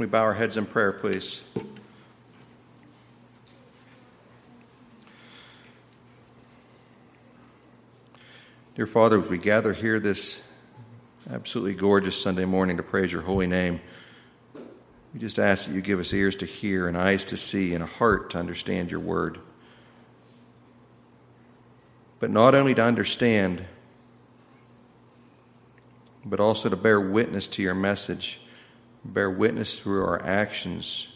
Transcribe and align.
we 0.00 0.06
bow 0.06 0.22
our 0.22 0.32
heads 0.32 0.56
in 0.56 0.64
prayer, 0.64 0.94
please? 0.94 1.42
Dear 8.74 8.86
Father, 8.86 9.20
as 9.20 9.28
we 9.28 9.36
gather 9.36 9.74
here 9.74 10.00
this 10.00 10.40
absolutely 11.30 11.74
gorgeous 11.74 12.18
Sunday 12.18 12.46
morning 12.46 12.78
to 12.78 12.82
praise 12.82 13.12
your 13.12 13.20
holy 13.20 13.46
name, 13.46 13.82
we 15.12 15.20
just 15.20 15.38
ask 15.38 15.66
that 15.66 15.74
you 15.74 15.82
give 15.82 16.00
us 16.00 16.14
ears 16.14 16.34
to 16.36 16.46
hear 16.46 16.88
and 16.88 16.96
eyes 16.96 17.26
to 17.26 17.36
see 17.36 17.74
and 17.74 17.84
a 17.84 17.86
heart 17.86 18.30
to 18.30 18.38
understand 18.38 18.90
your 18.90 19.00
word. 19.00 19.38
But 22.20 22.30
not 22.30 22.54
only 22.54 22.74
to 22.74 22.82
understand, 22.82 23.66
but 26.24 26.40
also 26.40 26.70
to 26.70 26.76
bear 26.76 26.98
witness 26.98 27.46
to 27.48 27.62
your 27.62 27.74
message, 27.74 28.40
bear 29.04 29.30
witness 29.30 29.78
through 29.78 30.04
our 30.04 30.22
actions, 30.22 31.08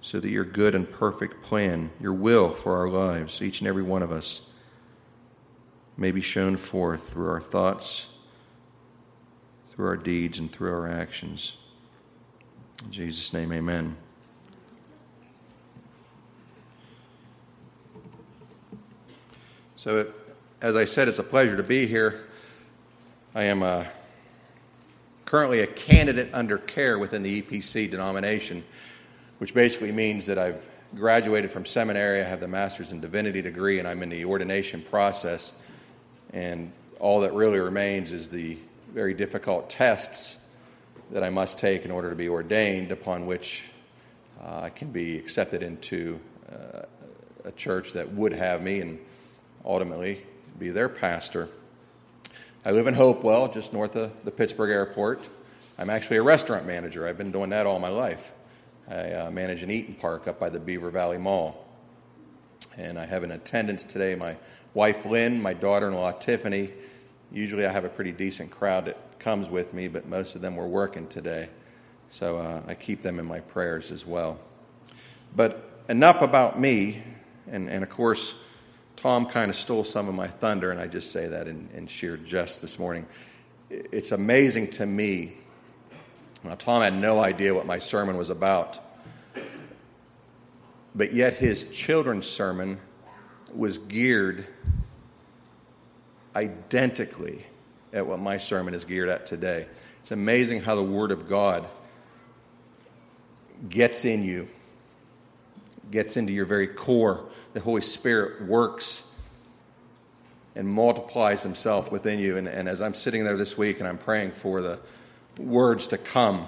so 0.00 0.20
that 0.20 0.30
your 0.30 0.44
good 0.44 0.74
and 0.74 0.90
perfect 0.90 1.42
plan, 1.42 1.90
your 2.00 2.12
will 2.12 2.50
for 2.50 2.76
our 2.76 2.88
lives, 2.88 3.42
each 3.42 3.60
and 3.60 3.68
every 3.68 3.82
one 3.82 4.02
of 4.02 4.12
us, 4.12 4.42
may 5.96 6.12
be 6.12 6.20
shown 6.20 6.56
forth 6.56 7.10
through 7.10 7.28
our 7.28 7.40
thoughts, 7.40 8.06
through 9.72 9.86
our 9.86 9.96
deeds, 9.96 10.38
and 10.38 10.50
through 10.52 10.72
our 10.72 10.88
actions. 10.88 11.54
In 12.84 12.92
Jesus' 12.92 13.32
name, 13.32 13.52
amen. 13.52 13.96
So, 19.74 20.12
as 20.60 20.76
I 20.76 20.84
said, 20.84 21.08
it's 21.08 21.18
a 21.18 21.24
pleasure 21.24 21.56
to 21.56 21.62
be 21.62 21.86
here. 21.86 22.26
I 23.34 23.44
am 23.44 23.62
a, 23.62 23.66
uh, 23.66 23.86
currently 25.28 25.60
a 25.60 25.66
candidate 25.66 26.30
under 26.32 26.56
care 26.56 26.98
within 26.98 27.22
the 27.22 27.42
EPC 27.42 27.90
denomination, 27.90 28.64
which 29.36 29.52
basically 29.52 29.92
means 29.92 30.24
that 30.24 30.38
I've 30.38 30.66
graduated 30.94 31.50
from 31.50 31.66
seminary, 31.66 32.22
I 32.22 32.24
have 32.24 32.40
the 32.40 32.48
master's 32.48 32.92
in 32.92 33.02
divinity 33.02 33.42
degree, 33.42 33.78
and 33.78 33.86
I'm 33.86 34.02
in 34.02 34.08
the 34.08 34.24
ordination 34.24 34.80
process. 34.80 35.60
And 36.32 36.72
all 36.98 37.20
that 37.20 37.34
really 37.34 37.60
remains 37.60 38.10
is 38.10 38.30
the 38.30 38.56
very 38.94 39.12
difficult 39.12 39.68
tests 39.68 40.38
that 41.10 41.22
I 41.22 41.28
must 41.28 41.58
take 41.58 41.84
in 41.84 41.90
order 41.90 42.08
to 42.08 42.16
be 42.16 42.30
ordained, 42.30 42.90
upon 42.90 43.26
which 43.26 43.64
uh, 44.42 44.60
I 44.62 44.70
can 44.70 44.90
be 44.92 45.18
accepted 45.18 45.62
into 45.62 46.18
uh, 46.50 46.84
a 47.44 47.52
church 47.52 47.92
that 47.92 48.10
would 48.14 48.32
have 48.32 48.62
me 48.62 48.80
and 48.80 48.98
ultimately 49.62 50.24
be 50.58 50.70
their 50.70 50.88
pastor. 50.88 51.50
I 52.64 52.72
live 52.72 52.88
in 52.88 52.94
Hopewell, 52.94 53.46
just 53.46 53.72
north 53.72 53.94
of 53.94 54.24
the 54.24 54.32
Pittsburgh 54.32 54.70
airport. 54.70 55.28
I'm 55.78 55.88
actually 55.88 56.16
a 56.16 56.22
restaurant 56.22 56.66
manager. 56.66 57.06
I've 57.06 57.16
been 57.16 57.30
doing 57.30 57.50
that 57.50 57.66
all 57.66 57.78
my 57.78 57.88
life. 57.88 58.32
I 58.90 59.12
uh, 59.12 59.30
manage 59.30 59.62
an 59.62 59.70
Eat'n 59.70 59.96
Park 59.98 60.26
up 60.26 60.40
by 60.40 60.48
the 60.48 60.58
Beaver 60.58 60.90
Valley 60.90 61.18
Mall. 61.18 61.64
And 62.76 62.98
I 62.98 63.06
have 63.06 63.22
in 63.22 63.30
attendance 63.30 63.84
today 63.84 64.16
my 64.16 64.36
wife 64.74 65.06
Lynn, 65.06 65.40
my 65.40 65.54
daughter 65.54 65.86
in 65.86 65.94
law 65.94 66.10
Tiffany. 66.10 66.72
Usually 67.30 67.64
I 67.64 67.70
have 67.70 67.84
a 67.84 67.88
pretty 67.88 68.10
decent 68.10 68.50
crowd 68.50 68.86
that 68.86 69.20
comes 69.20 69.48
with 69.48 69.72
me, 69.72 69.86
but 69.86 70.08
most 70.08 70.34
of 70.34 70.40
them 70.40 70.56
were 70.56 70.66
working 70.66 71.06
today. 71.06 71.50
So 72.08 72.38
uh, 72.38 72.62
I 72.66 72.74
keep 72.74 73.02
them 73.02 73.20
in 73.20 73.24
my 73.24 73.38
prayers 73.38 73.92
as 73.92 74.04
well. 74.04 74.36
But 75.34 75.84
enough 75.88 76.22
about 76.22 76.58
me. 76.58 77.04
And, 77.46 77.70
and 77.70 77.84
of 77.84 77.88
course, 77.88 78.34
Tom 78.98 79.26
kind 79.26 79.48
of 79.48 79.56
stole 79.56 79.84
some 79.84 80.08
of 80.08 80.14
my 80.16 80.26
thunder, 80.26 80.72
and 80.72 80.80
I 80.80 80.88
just 80.88 81.12
say 81.12 81.28
that 81.28 81.46
in, 81.46 81.68
in 81.72 81.86
sheer 81.86 82.16
jest 82.16 82.60
this 82.60 82.80
morning. 82.80 83.06
It's 83.70 84.10
amazing 84.10 84.70
to 84.70 84.86
me. 84.86 85.34
Now, 86.42 86.56
Tom 86.56 86.82
had 86.82 86.94
no 86.94 87.20
idea 87.20 87.54
what 87.54 87.64
my 87.64 87.78
sermon 87.78 88.16
was 88.16 88.28
about, 88.28 88.80
but 90.96 91.12
yet 91.12 91.36
his 91.36 91.66
children's 91.66 92.26
sermon 92.26 92.80
was 93.54 93.78
geared 93.78 94.44
identically 96.34 97.46
at 97.92 98.04
what 98.04 98.18
my 98.18 98.36
sermon 98.36 98.74
is 98.74 98.84
geared 98.84 99.08
at 99.08 99.26
today. 99.26 99.68
It's 100.00 100.10
amazing 100.10 100.62
how 100.62 100.74
the 100.74 100.82
Word 100.82 101.12
of 101.12 101.28
God 101.28 101.68
gets 103.68 104.04
in 104.04 104.24
you, 104.24 104.48
gets 105.90 106.16
into 106.16 106.32
your 106.32 106.44
very 106.44 106.66
core. 106.66 107.24
The 107.54 107.60
Holy 107.60 107.80
Spirit 107.80 108.42
works 108.42 109.10
and 110.54 110.68
multiplies 110.68 111.42
Himself 111.42 111.92
within 111.92 112.18
you. 112.18 112.36
And, 112.36 112.48
and 112.48 112.68
as 112.68 112.82
I'm 112.82 112.94
sitting 112.94 113.24
there 113.24 113.36
this 113.36 113.56
week 113.56 113.78
and 113.78 113.88
I'm 113.88 113.98
praying 113.98 114.32
for 114.32 114.60
the 114.60 114.78
words 115.38 115.86
to 115.88 115.98
come, 115.98 116.46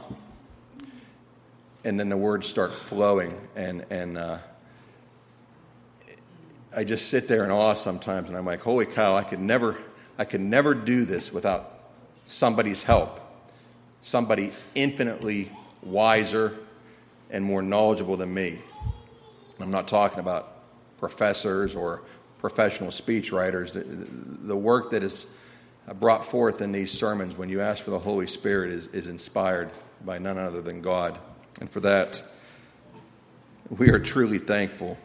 and 1.84 1.98
then 1.98 2.08
the 2.08 2.16
words 2.16 2.46
start 2.46 2.72
flowing, 2.72 3.38
and, 3.56 3.86
and 3.88 4.18
uh, 4.18 4.38
I 6.76 6.84
just 6.84 7.08
sit 7.08 7.26
there 7.26 7.44
in 7.44 7.50
awe 7.50 7.74
sometimes, 7.74 8.28
and 8.28 8.36
I'm 8.36 8.44
like, 8.44 8.60
holy 8.60 8.86
cow, 8.86 9.16
I 9.16 9.22
could 9.22 9.40
never, 9.40 9.78
I 10.18 10.24
could 10.24 10.40
never 10.40 10.74
do 10.74 11.04
this 11.04 11.32
without 11.32 11.80
somebody's 12.24 12.82
help. 12.82 13.20
Somebody 14.00 14.52
infinitely 14.74 15.50
wiser 15.82 16.56
and 17.30 17.44
more 17.44 17.62
knowledgeable 17.62 18.16
than 18.16 18.32
me. 18.32 18.58
I'm 19.62 19.70
not 19.70 19.88
talking 19.88 20.18
about 20.18 20.56
professors 20.98 21.74
or 21.74 22.02
professional 22.38 22.90
speech 22.90 23.32
writers. 23.32 23.72
The, 23.72 23.80
the 23.80 24.56
work 24.56 24.90
that 24.90 25.02
is 25.02 25.26
brought 25.94 26.24
forth 26.24 26.60
in 26.60 26.72
these 26.72 26.90
sermons 26.92 27.36
when 27.36 27.48
you 27.48 27.60
ask 27.60 27.82
for 27.82 27.90
the 27.90 27.98
Holy 27.98 28.26
Spirit 28.26 28.70
is, 28.70 28.86
is 28.88 29.08
inspired 29.08 29.70
by 30.04 30.18
none 30.18 30.38
other 30.38 30.60
than 30.60 30.80
God. 30.80 31.18
And 31.60 31.68
for 31.68 31.80
that, 31.80 32.22
we 33.68 33.90
are 33.90 33.98
truly 33.98 34.38
thankful. 34.38 34.96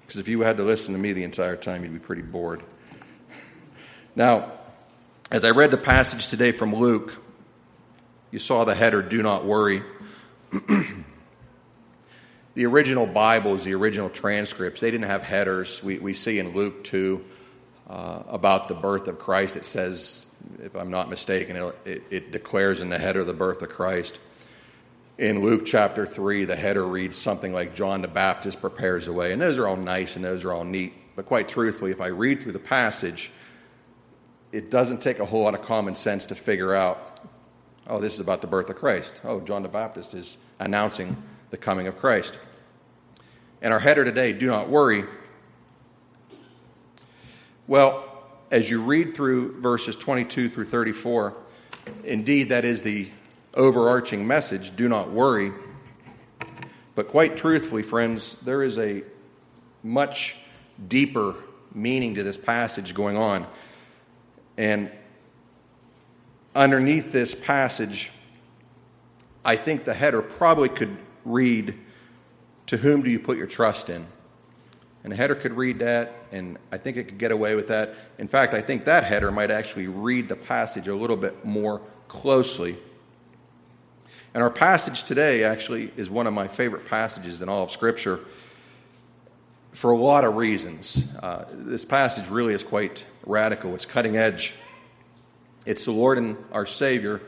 Because 0.00 0.18
if 0.18 0.28
you 0.28 0.42
had 0.42 0.58
to 0.58 0.62
listen 0.62 0.94
to 0.94 1.00
me 1.00 1.12
the 1.12 1.24
entire 1.24 1.56
time, 1.56 1.82
you'd 1.82 1.92
be 1.92 1.98
pretty 1.98 2.22
bored. 2.22 2.62
Now, 4.14 4.52
as 5.30 5.44
I 5.44 5.50
read 5.50 5.70
the 5.70 5.78
passage 5.78 6.28
today 6.28 6.52
from 6.52 6.74
Luke, 6.74 7.20
you 8.30 8.38
saw 8.38 8.64
the 8.64 8.74
header, 8.74 9.02
Do 9.02 9.22
Not 9.22 9.44
Worry. 9.44 9.82
the 12.54 12.66
original 12.66 13.06
Bibles, 13.06 13.64
the 13.64 13.74
original 13.74 14.08
transcripts, 14.08 14.80
they 14.80 14.90
didn't 14.90 15.08
have 15.08 15.22
headers. 15.22 15.82
We, 15.82 15.98
we 15.98 16.14
see 16.14 16.38
in 16.38 16.54
Luke 16.54 16.84
2 16.84 17.24
uh, 17.88 18.22
about 18.28 18.68
the 18.68 18.74
birth 18.74 19.08
of 19.08 19.18
Christ, 19.18 19.56
it 19.56 19.64
says, 19.64 20.26
if 20.62 20.74
I'm 20.76 20.90
not 20.90 21.10
mistaken, 21.10 21.72
it, 21.84 22.02
it 22.10 22.32
declares 22.32 22.80
in 22.80 22.90
the 22.90 22.98
header 22.98 23.24
the 23.24 23.34
birth 23.34 23.60
of 23.62 23.70
Christ. 23.70 24.18
In 25.18 25.42
Luke 25.42 25.66
chapter 25.66 26.06
3, 26.06 26.44
the 26.44 26.56
header 26.56 26.84
reads 26.86 27.16
something 27.16 27.52
like 27.52 27.74
John 27.74 28.02
the 28.02 28.08
Baptist 28.08 28.60
prepares 28.60 29.06
the 29.06 29.12
way. 29.12 29.32
And 29.32 29.40
those 29.40 29.58
are 29.58 29.66
all 29.66 29.76
nice 29.76 30.16
and 30.16 30.24
those 30.24 30.44
are 30.44 30.52
all 30.52 30.64
neat. 30.64 30.92
But 31.16 31.26
quite 31.26 31.48
truthfully, 31.48 31.90
if 31.90 32.00
I 32.00 32.08
read 32.08 32.42
through 32.42 32.52
the 32.52 32.58
passage, 32.58 33.30
it 34.52 34.70
doesn't 34.70 35.02
take 35.02 35.18
a 35.18 35.24
whole 35.24 35.42
lot 35.42 35.54
of 35.54 35.62
common 35.62 35.94
sense 35.94 36.26
to 36.26 36.34
figure 36.34 36.74
out, 36.74 37.20
oh, 37.86 38.00
this 38.00 38.14
is 38.14 38.20
about 38.20 38.40
the 38.40 38.46
birth 38.46 38.70
of 38.70 38.76
Christ. 38.76 39.20
Oh, 39.24 39.40
John 39.40 39.62
the 39.62 39.68
Baptist 39.68 40.14
is 40.14 40.36
announcing 40.58 41.16
the 41.54 41.58
coming 41.58 41.86
of 41.86 41.96
Christ. 41.96 42.36
And 43.62 43.72
our 43.72 43.78
header 43.78 44.04
today, 44.04 44.32
do 44.32 44.48
not 44.48 44.68
worry. 44.68 45.04
Well, 47.68 48.04
as 48.50 48.68
you 48.68 48.82
read 48.82 49.14
through 49.14 49.60
verses 49.60 49.94
22 49.94 50.48
through 50.48 50.64
34, 50.64 51.32
indeed, 52.02 52.48
that 52.48 52.64
is 52.64 52.82
the 52.82 53.08
overarching 53.54 54.26
message 54.26 54.74
do 54.74 54.88
not 54.88 55.12
worry. 55.12 55.52
But 56.96 57.06
quite 57.06 57.36
truthfully, 57.36 57.84
friends, 57.84 58.32
there 58.42 58.64
is 58.64 58.76
a 58.76 59.04
much 59.84 60.34
deeper 60.88 61.36
meaning 61.72 62.16
to 62.16 62.24
this 62.24 62.36
passage 62.36 62.94
going 62.94 63.16
on. 63.16 63.46
And 64.58 64.90
underneath 66.52 67.12
this 67.12 67.32
passage, 67.32 68.10
I 69.44 69.54
think 69.54 69.84
the 69.84 69.94
header 69.94 70.20
probably 70.20 70.68
could 70.68 70.98
read, 71.24 71.78
To 72.66 72.76
whom 72.76 73.02
do 73.02 73.10
you 73.10 73.18
put 73.18 73.36
your 73.36 73.46
trust 73.46 73.90
in? 73.90 74.06
And 75.02 75.12
a 75.12 75.16
header 75.16 75.34
could 75.34 75.52
read 75.52 75.80
that, 75.80 76.14
and 76.32 76.58
I 76.72 76.78
think 76.78 76.96
it 76.96 77.04
could 77.08 77.18
get 77.18 77.30
away 77.30 77.54
with 77.54 77.68
that. 77.68 77.94
In 78.18 78.26
fact, 78.26 78.54
I 78.54 78.62
think 78.62 78.86
that 78.86 79.04
header 79.04 79.30
might 79.30 79.50
actually 79.50 79.86
read 79.86 80.28
the 80.28 80.36
passage 80.36 80.88
a 80.88 80.94
little 80.94 81.16
bit 81.16 81.44
more 81.44 81.82
closely 82.08 82.78
and 84.34 84.42
our 84.42 84.50
passage 84.50 85.04
today 85.04 85.44
actually 85.44 85.92
is 85.96 86.10
one 86.10 86.26
of 86.26 86.34
my 86.34 86.48
favorite 86.48 86.86
passages 86.86 87.40
in 87.40 87.48
all 87.48 87.62
of 87.62 87.70
Scripture 87.70 88.18
for 89.70 89.92
a 89.92 89.96
lot 89.96 90.24
of 90.24 90.34
reasons. 90.34 91.14
Uh, 91.22 91.44
this 91.52 91.84
passage 91.84 92.28
really 92.28 92.52
is 92.52 92.64
quite 92.64 93.06
radical, 93.24 93.76
it's 93.76 93.86
cutting 93.86 94.16
edge. 94.16 94.54
It's 95.64 95.84
the 95.84 95.92
Lord 95.92 96.18
and 96.18 96.36
our 96.50 96.66
Savior 96.66 97.20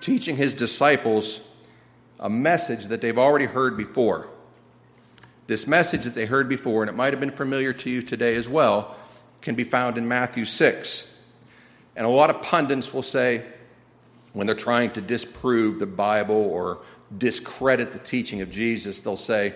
teaching 0.00 0.36
his 0.36 0.52
disciples 0.52 1.40
a 2.18 2.30
message 2.30 2.86
that 2.86 3.00
they've 3.00 3.18
already 3.18 3.46
heard 3.46 3.76
before. 3.76 4.28
This 5.46 5.66
message 5.66 6.04
that 6.04 6.14
they 6.14 6.26
heard 6.26 6.48
before, 6.48 6.82
and 6.82 6.90
it 6.90 6.96
might 6.96 7.12
have 7.12 7.20
been 7.20 7.30
familiar 7.30 7.72
to 7.72 7.90
you 7.90 8.02
today 8.02 8.36
as 8.36 8.48
well, 8.48 8.96
can 9.40 9.54
be 9.54 9.64
found 9.64 9.96
in 9.96 10.08
Matthew 10.08 10.44
6. 10.44 11.12
And 11.94 12.04
a 12.04 12.08
lot 12.08 12.30
of 12.30 12.42
pundits 12.42 12.92
will 12.92 13.02
say, 13.02 13.44
when 14.32 14.46
they're 14.46 14.56
trying 14.56 14.90
to 14.92 15.00
disprove 15.00 15.78
the 15.78 15.86
Bible 15.86 16.34
or 16.34 16.80
discredit 17.16 17.92
the 17.92 17.98
teaching 17.98 18.40
of 18.42 18.50
Jesus, 18.50 19.00
they'll 19.00 19.16
say, 19.16 19.54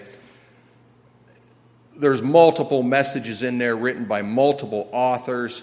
there's 1.97 2.23
multiple 2.23 2.83
messages 2.83 3.43
in 3.43 3.59
there 3.59 3.77
written 3.77 4.07
by 4.07 4.23
multiple 4.23 4.89
authors 4.93 5.63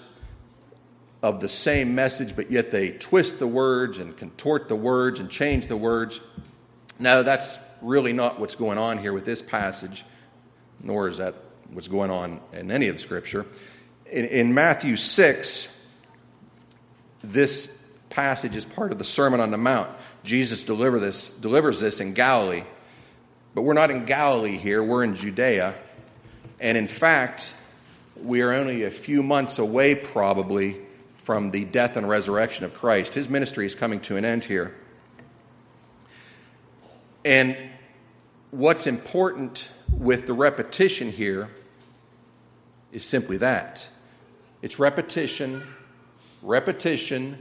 of 1.20 1.40
the 1.40 1.48
same 1.48 1.94
message, 1.96 2.36
but 2.36 2.50
yet 2.50 2.70
they 2.70 2.92
twist 2.92 3.40
the 3.40 3.46
words 3.46 3.98
and 3.98 4.16
contort 4.16 4.68
the 4.68 4.76
words 4.76 5.18
and 5.18 5.28
change 5.28 5.66
the 5.66 5.76
words. 5.76 6.20
No, 6.98 7.22
that's 7.22 7.58
really 7.80 8.12
not 8.12 8.40
what's 8.40 8.56
going 8.56 8.78
on 8.78 8.98
here 8.98 9.12
with 9.12 9.24
this 9.24 9.40
passage, 9.40 10.04
nor 10.82 11.08
is 11.08 11.18
that 11.18 11.34
what's 11.70 11.88
going 11.88 12.10
on 12.10 12.40
in 12.52 12.70
any 12.70 12.88
of 12.88 12.96
the 12.96 13.00
scripture. 13.00 13.46
In, 14.10 14.24
in 14.26 14.54
Matthew 14.54 14.96
6, 14.96 15.68
this 17.22 17.72
passage 18.10 18.56
is 18.56 18.64
part 18.64 18.90
of 18.90 18.98
the 18.98 19.04
Sermon 19.04 19.40
on 19.40 19.50
the 19.50 19.58
Mount. 19.58 19.90
Jesus 20.24 20.62
deliver 20.62 20.98
this, 20.98 21.30
delivers 21.30 21.78
this 21.78 22.00
in 22.00 22.14
Galilee. 22.14 22.64
But 23.54 23.62
we're 23.62 23.74
not 23.74 23.90
in 23.90 24.04
Galilee 24.04 24.56
here, 24.56 24.82
we're 24.82 25.04
in 25.04 25.14
Judea. 25.14 25.74
And 26.60 26.76
in 26.76 26.88
fact, 26.88 27.54
we 28.16 28.42
are 28.42 28.52
only 28.52 28.84
a 28.84 28.90
few 28.90 29.22
months 29.22 29.58
away, 29.58 29.94
probably, 29.94 30.78
from 31.16 31.50
the 31.50 31.64
death 31.64 31.96
and 31.96 32.08
resurrection 32.08 32.64
of 32.64 32.74
Christ. 32.74 33.14
His 33.14 33.28
ministry 33.28 33.66
is 33.66 33.74
coming 33.74 34.00
to 34.00 34.16
an 34.16 34.24
end 34.24 34.44
here. 34.44 34.74
And 37.28 37.54
what's 38.50 38.86
important 38.86 39.68
with 39.92 40.26
the 40.26 40.32
repetition 40.32 41.12
here 41.12 41.50
is 42.90 43.04
simply 43.04 43.36
that 43.36 43.90
it's 44.62 44.78
repetition, 44.78 45.62
repetition, 46.40 47.36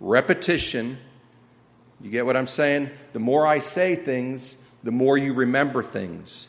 repetition. 0.00 0.98
You 2.00 2.10
get 2.10 2.26
what 2.26 2.36
I'm 2.36 2.48
saying? 2.48 2.90
The 3.12 3.20
more 3.20 3.46
I 3.46 3.60
say 3.60 3.94
things, 3.94 4.56
the 4.82 4.90
more 4.90 5.16
you 5.16 5.32
remember 5.32 5.84
things 5.84 6.48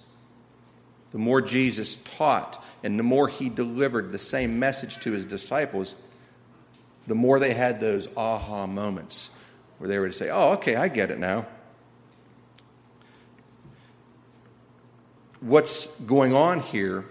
the 1.12 1.18
more 1.18 1.42
Jesus 1.42 1.98
taught 1.98 2.64
and 2.84 2.98
the 2.98 3.04
more 3.04 3.28
he 3.28 3.50
delivered 3.50 4.12
the 4.12 4.18
same 4.18 4.60
message 4.60 4.98
to 5.00 5.12
his 5.12 5.26
disciples, 5.26 5.94
the 7.06 7.16
more 7.16 7.38
they 7.38 7.54
had 7.54 7.80
those 7.80 8.08
aha 8.16 8.66
moments 8.66 9.30
where 9.78 9.90
they 9.90 10.00
would 10.00 10.16
say, 10.16 10.30
Oh, 10.30 10.54
okay, 10.54 10.76
I 10.76 10.88
get 10.88 11.12
it 11.12 11.20
now. 11.20 11.46
What's 15.42 15.88
going 16.02 16.36
on 16.36 16.60
here 16.60 17.04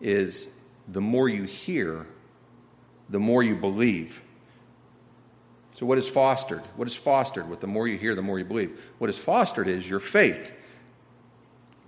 is 0.00 0.48
the 0.88 1.00
more 1.00 1.28
you 1.28 1.44
hear, 1.44 2.06
the 3.08 3.20
more 3.20 3.40
you 3.40 3.54
believe. 3.54 4.20
So, 5.74 5.86
what 5.86 5.96
is 5.96 6.08
fostered? 6.08 6.62
What 6.74 6.88
is 6.88 6.96
fostered 6.96 7.48
with 7.48 7.60
the 7.60 7.68
more 7.68 7.86
you 7.86 7.96
hear, 7.96 8.16
the 8.16 8.22
more 8.22 8.40
you 8.40 8.44
believe? 8.44 8.92
What 8.98 9.08
is 9.08 9.16
fostered 9.16 9.68
is 9.68 9.88
your 9.88 10.00
faith. 10.00 10.50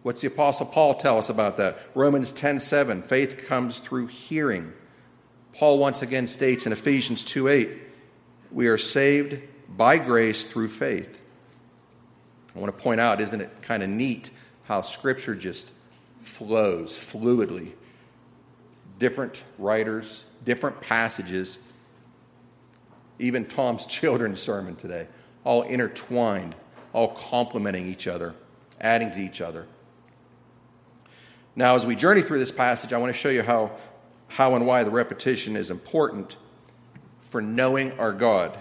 What's 0.05 0.21
the 0.21 0.29
apostle 0.29 0.67
Paul 0.67 0.95
tell 0.95 1.19
us 1.19 1.29
about 1.29 1.57
that? 1.57 1.79
Romans 1.97 2.33
10:7, 2.33 3.03
faith 3.03 3.49
comes 3.49 3.79
through 3.79 4.07
hearing. 4.07 4.75
Paul 5.55 5.81
once 5.81 6.03
again 6.03 6.29
states 6.29 6.67
in 6.67 6.73
Ephesians 6.73 7.25
2:8, 7.25 7.71
we 8.53 8.69
are 8.69 8.79
saved 8.79 9.41
by 9.69 9.99
grace 9.99 10.45
through 10.45 10.69
faith. 10.69 11.21
I 12.55 12.61
want 12.61 12.77
to 12.77 12.83
point 12.83 13.01
out, 13.01 13.21
isn't 13.21 13.41
it 13.41 13.61
kind 13.61 13.83
of 13.83 13.89
neat 13.89 14.31
how 14.69 14.83
scripture 14.83 15.35
just 15.35 15.73
flows 16.21 16.93
fluidly? 16.93 17.73
Different 18.99 19.43
writers, 19.59 20.27
different 20.45 20.83
passages, 20.83 21.59
even 23.19 23.47
Tom's 23.47 23.87
children's 23.87 24.41
sermon 24.41 24.77
today, 24.77 25.09
all 25.43 25.63
intertwined, 25.63 26.55
all 26.93 27.09
complementing 27.09 27.87
each 27.87 28.07
other, 28.07 28.35
adding 28.79 29.11
to 29.13 29.19
each 29.19 29.41
other. 29.41 29.67
Now, 31.57 31.75
as 31.75 31.87
we 31.87 31.97
journey 31.97 32.21
through 32.21 32.39
this 32.39 32.53
passage, 32.53 32.93
I 32.93 32.99
want 32.99 33.13
to 33.13 33.19
show 33.19 33.31
you 33.31 33.43
how, 33.43 33.73
how 34.29 34.55
and 34.55 34.67
why 34.67 34.85
the 34.85 34.91
repetition 34.91 35.57
is 35.57 35.71
important 35.71 36.37
for 37.23 37.41
knowing 37.41 37.99
our 37.99 38.13
God. 38.13 38.57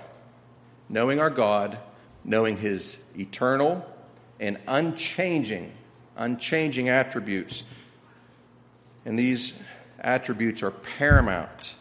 Knowing 0.87 1.19
our 1.19 1.29
God, 1.29 1.77
knowing 2.23 2.57
His 2.57 2.97
eternal 3.17 3.85
and 4.39 4.57
unchanging, 4.69 5.73
unchanging 6.17 6.89
attributes. 6.89 7.63
And 9.05 9.17
these 9.17 9.53
attributes 9.99 10.63
are 10.63 10.71
paramount 10.71 11.75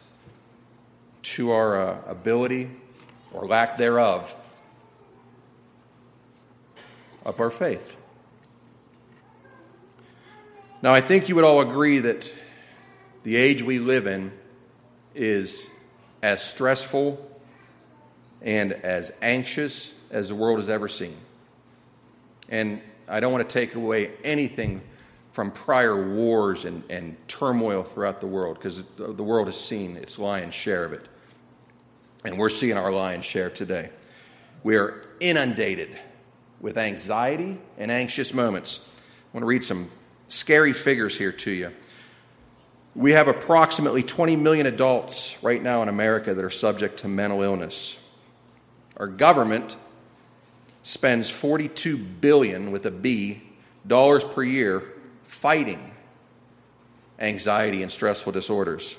to 1.22 1.50
our 1.50 1.80
uh, 1.80 1.98
ability 2.06 2.70
or 3.32 3.46
lack 3.46 3.76
thereof 3.78 4.34
of 7.24 7.40
our 7.40 7.50
faith. 7.50 7.96
Now, 10.82 10.94
I 10.94 11.00
think 11.00 11.28
you 11.28 11.34
would 11.34 11.44
all 11.44 11.60
agree 11.60 11.98
that 11.98 12.32
the 13.24 13.36
age 13.36 13.62
we 13.62 13.80
live 13.80 14.06
in 14.06 14.30
is 15.14 15.68
as 16.22 16.42
stressful 16.42 17.18
and 18.42 18.72
as 18.72 19.12
anxious 19.20 19.94
as 20.10 20.28
the 20.28 20.34
world 20.34 20.58
has 20.58 20.68
ever 20.68 20.86
seen. 20.86 21.16
And 22.48 22.80
I 23.08 23.20
don't 23.20 23.32
want 23.32 23.48
to 23.48 23.52
take 23.52 23.74
away 23.74 24.12
anything 24.24 24.82
from 25.32 25.50
prior 25.50 26.14
wars 26.14 26.64
and, 26.64 26.82
and 26.88 27.16
turmoil 27.28 27.82
throughout 27.82 28.20
the 28.20 28.26
world 28.26 28.56
because 28.56 28.82
the 28.96 29.22
world 29.22 29.48
has 29.48 29.60
seen 29.60 29.96
its 29.96 30.18
lion's 30.18 30.54
share 30.54 30.84
of 30.84 30.92
it. 30.92 31.06
And 32.24 32.38
we're 32.38 32.48
seeing 32.48 32.76
our 32.76 32.90
lion's 32.90 33.26
share 33.26 33.50
today. 33.50 33.90
We 34.62 34.76
are 34.76 35.06
inundated 35.20 35.96
with 36.60 36.78
anxiety 36.78 37.58
and 37.78 37.90
anxious 37.90 38.32
moments. 38.32 38.80
I 38.82 39.36
want 39.36 39.42
to 39.42 39.46
read 39.46 39.64
some 39.64 39.90
scary 40.28 40.72
figures 40.72 41.16
here 41.16 41.32
to 41.32 41.50
you. 41.50 41.72
We 42.94 43.12
have 43.12 43.28
approximately 43.28 44.02
20 44.02 44.36
million 44.36 44.66
adults 44.66 45.36
right 45.42 45.62
now 45.62 45.82
in 45.82 45.90
America 45.90 46.32
that 46.32 46.44
are 46.44 46.50
subject 46.50 47.00
to 47.00 47.08
mental 47.08 47.42
illness. 47.42 48.00
Our 48.96 49.06
government 49.06 49.76
spends 50.86 51.28
42 51.28 51.98
billion 51.98 52.70
with 52.70 52.86
a 52.86 52.92
B 52.92 53.42
dollars 53.88 54.22
per 54.22 54.44
year 54.44 54.84
fighting 55.24 55.90
anxiety 57.18 57.82
and 57.82 57.90
stressful 57.90 58.30
disorders. 58.30 58.96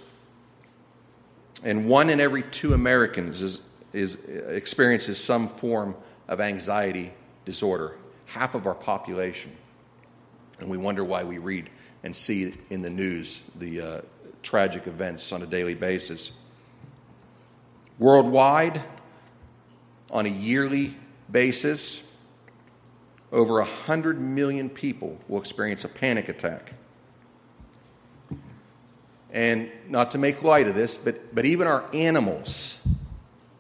And 1.64 1.88
one 1.88 2.10
in 2.10 2.20
every 2.20 2.44
two 2.44 2.74
Americans 2.74 3.42
is, 3.42 3.62
is, 3.94 4.16
experiences 4.50 5.18
some 5.24 5.48
form 5.48 5.96
of 6.28 6.42
anxiety 6.42 7.14
disorder, 7.46 7.96
half 8.26 8.54
of 8.54 8.68
our 8.68 8.76
population. 8.76 9.54
And 10.60 10.70
we 10.70 10.78
wonder 10.78 11.06
why 11.06 11.24
we 11.24 11.38
read 11.38 11.70
and 12.04 12.14
see 12.14 12.54
in 12.70 12.82
the 12.82 12.90
news 12.90 13.42
the 13.58 13.82
uh, 13.82 14.02
tragic 14.44 14.88
events 14.88 15.32
on 15.32 15.42
a 15.42 15.46
daily 15.46 15.74
basis. 15.74 16.34
Worldwide, 17.98 18.82
on 20.12 20.26
a 20.26 20.30
yearly 20.30 20.94
basis, 21.32 22.04
over 23.32 23.56
100 23.56 24.20
million 24.20 24.70
people 24.70 25.18
will 25.28 25.40
experience 25.40 25.84
a 25.84 25.90
panic 25.90 26.30
attack. 26.30 26.74
And 29.32 29.70
not 29.90 30.12
to 30.12 30.18
make 30.18 30.42
light 30.42 30.68
of 30.68 30.76
this, 30.76 30.98
but, 30.98 31.36
but 31.36 31.46
even 31.46 31.68
our 31.68 31.86
animals, 31.94 32.82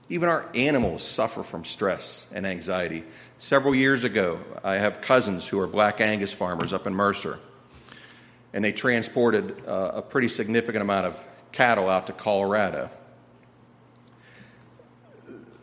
even 0.10 0.30
our 0.30 0.50
animals 0.56 1.04
suffer 1.04 1.44
from 1.44 1.66
stress 1.66 2.32
and 2.34 2.48
anxiety. 2.48 3.04
Several 3.38 3.76
years 3.76 4.04
ago, 4.04 4.40
I 4.64 4.76
have 4.76 5.02
cousins 5.02 5.46
who 5.46 5.60
are 5.60 5.68
black 5.68 6.00
Angus 6.00 6.32
farmers 6.32 6.72
up 6.72 6.88
in 6.88 6.94
Mercer, 6.94 7.40
and 8.54 8.64
they 8.64 8.72
transported 8.72 9.62
uh, 9.68 9.92
a 9.96 10.02
pretty 10.02 10.30
significant 10.30 10.82
amount 10.82 11.06
of 11.08 11.26
cattle 11.52 11.90
out 11.90 12.08
to 12.08 12.14
Colorado. 12.14 12.90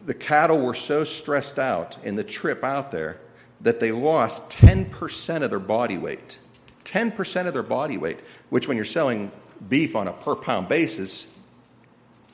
The 0.04 0.14
cattle 0.14 0.60
were 0.60 0.74
so 0.74 1.04
stressed 1.04 1.58
out 1.58 1.98
in 2.04 2.16
the 2.16 2.24
trip 2.24 2.62
out 2.62 2.90
there 2.90 3.20
that 3.60 3.80
they 3.80 3.92
lost 3.92 4.50
10% 4.50 5.42
of 5.42 5.50
their 5.50 5.58
body 5.58 5.96
weight. 5.96 6.38
10% 6.84 7.46
of 7.46 7.54
their 7.54 7.62
body 7.62 7.96
weight, 7.96 8.20
which 8.50 8.68
when 8.68 8.76
you're 8.76 8.84
selling 8.84 9.32
beef 9.68 9.96
on 9.96 10.06
a 10.06 10.12
per 10.12 10.36
pound 10.36 10.68
basis, 10.68 11.36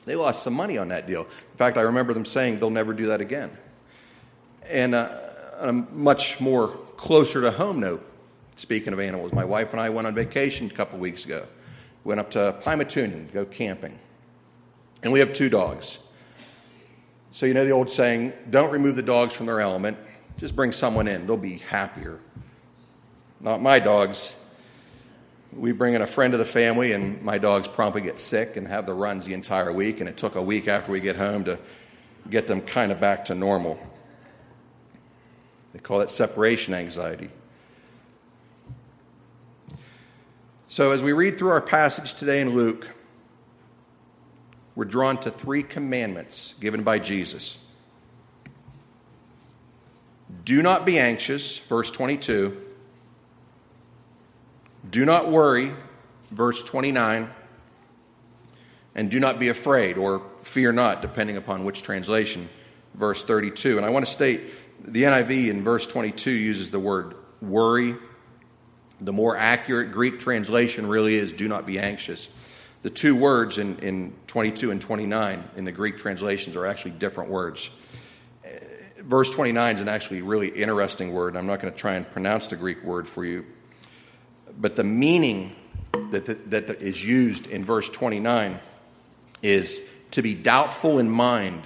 they 0.05 0.15
lost 0.15 0.43
some 0.43 0.53
money 0.53 0.77
on 0.77 0.89
that 0.89 1.07
deal. 1.07 1.21
In 1.23 1.57
fact, 1.57 1.77
I 1.77 1.81
remember 1.81 2.13
them 2.13 2.25
saying 2.25 2.59
they'll 2.59 2.69
never 2.69 2.93
do 2.93 3.07
that 3.07 3.21
again. 3.21 3.55
And 4.67 4.95
uh, 4.95 5.17
a 5.59 5.71
much 5.71 6.41
more 6.41 6.69
closer 6.97 7.41
to 7.41 7.51
home 7.51 7.79
note, 7.79 8.05
speaking 8.55 8.93
of 8.93 8.99
animals, 8.99 9.31
my 9.31 9.45
wife 9.45 9.71
and 9.71 9.79
I 9.79 9.89
went 9.89 10.07
on 10.07 10.15
vacation 10.15 10.67
a 10.67 10.71
couple 10.73 10.99
weeks 10.99 11.25
ago. 11.25 11.47
Went 12.03 12.19
up 12.19 12.31
to 12.31 12.57
Pymatuning 12.63 13.27
to 13.27 13.33
go 13.33 13.45
camping. 13.45 13.99
And 15.03 15.13
we 15.13 15.19
have 15.19 15.33
two 15.33 15.49
dogs. 15.49 15.99
So, 17.33 17.45
you 17.45 17.53
know 17.53 17.63
the 17.63 17.71
old 17.71 17.89
saying, 17.89 18.33
don't 18.49 18.71
remove 18.71 18.97
the 18.97 19.01
dogs 19.01 19.33
from 19.33 19.45
their 19.45 19.61
element, 19.61 19.97
just 20.37 20.55
bring 20.55 20.73
someone 20.73 21.07
in, 21.07 21.25
they'll 21.25 21.37
be 21.37 21.59
happier. 21.59 22.19
Not 23.39 23.61
my 23.61 23.79
dogs. 23.79 24.35
We 25.53 25.71
bring 25.71 25.93
in 25.93 26.01
a 26.01 26.07
friend 26.07 26.33
of 26.33 26.39
the 26.39 26.45
family, 26.45 26.91
and 26.91 27.21
my 27.21 27.37
dogs 27.37 27.67
promptly 27.67 28.01
get 28.01 28.19
sick 28.19 28.55
and 28.55 28.67
have 28.67 28.85
the 28.85 28.93
runs 28.93 29.25
the 29.25 29.33
entire 29.33 29.71
week. 29.71 29.99
And 29.99 30.07
it 30.07 30.17
took 30.17 30.35
a 30.35 30.41
week 30.41 30.67
after 30.67 30.91
we 30.91 30.99
get 30.99 31.15
home 31.15 31.43
to 31.45 31.57
get 32.29 32.47
them 32.47 32.61
kind 32.61 32.91
of 32.91 32.99
back 32.99 33.25
to 33.25 33.35
normal. 33.35 33.79
They 35.73 35.79
call 35.79 36.01
it 36.01 36.09
separation 36.09 36.73
anxiety. 36.73 37.29
So, 40.67 40.91
as 40.91 41.01
we 41.01 41.13
read 41.13 41.37
through 41.37 41.49
our 41.49 41.61
passage 41.61 42.13
today 42.13 42.39
in 42.39 42.51
Luke, 42.51 42.89
we're 44.75 44.85
drawn 44.85 45.17
to 45.21 45.31
three 45.31 45.63
commandments 45.63 46.53
given 46.59 46.83
by 46.83 46.99
Jesus. 46.99 47.57
Do 50.45 50.61
not 50.61 50.85
be 50.85 50.97
anxious, 50.97 51.57
verse 51.59 51.91
22. 51.91 52.59
Do 54.89 55.05
not 55.05 55.29
worry, 55.29 55.73
verse 56.31 56.63
29. 56.63 57.29
And 58.95 59.11
do 59.11 59.19
not 59.19 59.39
be 59.39 59.49
afraid, 59.49 59.97
or 59.97 60.21
fear 60.41 60.71
not, 60.71 61.01
depending 61.01 61.37
upon 61.37 61.63
which 61.63 61.83
translation, 61.83 62.49
verse 62.95 63.23
32. 63.23 63.77
And 63.77 63.85
I 63.85 63.89
want 63.89 64.05
to 64.05 64.11
state 64.11 64.41
the 64.83 65.03
NIV 65.03 65.49
in 65.49 65.63
verse 65.63 65.85
22 65.87 66.31
uses 66.31 66.71
the 66.71 66.79
word 66.79 67.15
worry. 67.41 67.95
The 68.99 69.13
more 69.13 69.37
accurate 69.37 69.91
Greek 69.91 70.19
translation 70.19 70.87
really 70.87 71.15
is 71.15 71.33
do 71.33 71.47
not 71.47 71.65
be 71.65 71.79
anxious. 71.79 72.29
The 72.83 72.89
two 72.89 73.15
words 73.15 73.57
in, 73.57 73.77
in 73.79 74.13
22 74.27 74.71
and 74.71 74.81
29 74.81 75.43
in 75.55 75.65
the 75.65 75.71
Greek 75.71 75.97
translations 75.97 76.55
are 76.55 76.65
actually 76.65 76.91
different 76.91 77.29
words. 77.29 77.69
Verse 78.97 79.29
29 79.31 79.75
is 79.75 79.81
an 79.81 79.87
actually 79.87 80.21
really 80.21 80.49
interesting 80.49 81.13
word. 81.13 81.35
I'm 81.35 81.47
not 81.47 81.59
going 81.59 81.73
to 81.73 81.79
try 81.79 81.93
and 81.93 82.09
pronounce 82.09 82.47
the 82.47 82.55
Greek 82.55 82.83
word 82.83 83.07
for 83.07 83.25
you. 83.25 83.45
But 84.59 84.75
the 84.75 84.83
meaning 84.83 85.55
that, 86.11 86.25
that, 86.25 86.49
that 86.51 86.81
is 86.81 87.03
used 87.03 87.47
in 87.47 87.65
verse 87.65 87.89
29 87.89 88.59
is 89.41 89.81
to 90.11 90.21
be 90.21 90.33
doubtful 90.33 90.99
in 90.99 91.09
mind, 91.09 91.63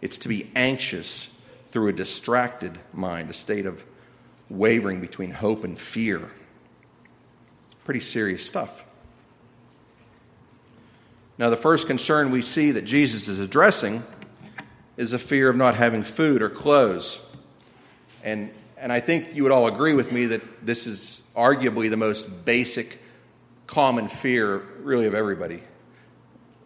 it's 0.00 0.18
to 0.18 0.28
be 0.28 0.50
anxious 0.54 1.30
through 1.68 1.88
a 1.88 1.92
distracted 1.92 2.78
mind, 2.92 3.30
a 3.30 3.34
state 3.34 3.66
of 3.66 3.84
wavering 4.48 5.00
between 5.00 5.30
hope 5.30 5.64
and 5.64 5.78
fear. 5.78 6.30
Pretty 7.84 8.00
serious 8.00 8.44
stuff. 8.44 8.84
Now, 11.38 11.50
the 11.50 11.56
first 11.56 11.86
concern 11.86 12.32
we 12.32 12.42
see 12.42 12.72
that 12.72 12.84
Jesus 12.84 13.28
is 13.28 13.38
addressing 13.38 14.02
is 14.96 15.12
a 15.12 15.20
fear 15.20 15.48
of 15.48 15.54
not 15.54 15.76
having 15.76 16.02
food 16.02 16.42
or 16.42 16.50
clothes. 16.50 17.20
And, 18.24 18.50
and 18.76 18.92
I 18.92 18.98
think 18.98 19.36
you 19.36 19.44
would 19.44 19.52
all 19.52 19.68
agree 19.68 19.94
with 19.94 20.10
me 20.10 20.26
that 20.26 20.66
this 20.66 20.88
is 20.88 21.22
arguably 21.36 21.90
the 21.90 21.96
most 21.96 22.44
basic, 22.44 23.00
common 23.68 24.08
fear, 24.08 24.58
really, 24.80 25.06
of 25.06 25.14
everybody. 25.14 25.62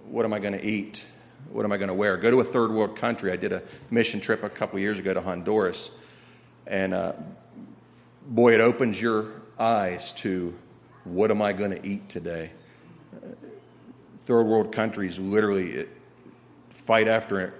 What 0.07 0.25
am 0.25 0.33
I 0.33 0.39
going 0.39 0.59
to 0.59 0.65
eat? 0.65 1.05
What 1.51 1.67
am 1.67 1.73
I 1.73 1.77
going 1.77 1.89
to 1.89 1.95
wear? 1.95 2.17
Go 2.17 2.31
to 2.31 2.41
a 2.41 2.45
third 2.45 2.71
world 2.71 2.97
country. 2.97 3.31
I 3.31 3.37
did 3.37 3.53
a 3.53 3.63
mission 3.91 4.21
trip 4.21 4.43
a 4.43 4.49
couple 4.49 4.79
years 4.79 4.99
ago 4.99 5.13
to 5.13 5.21
Honduras. 5.21 5.91
And 6.67 6.95
uh, 6.95 7.13
boy, 8.27 8.55
it 8.55 8.63
opens 8.63 8.99
your 9.03 9.33
eyes 9.59 10.15
to 10.15 10.57
what 11.05 11.31
am 11.31 11.43
I 11.43 11.53
going 11.53 11.73
to 11.73 11.87
eat 11.87 12.09
today? 12.09 12.53
Third 14.25 14.45
world 14.45 14.73
countries 14.73 15.19
literally 15.19 15.87
fight 16.71 17.09
after 17.09 17.55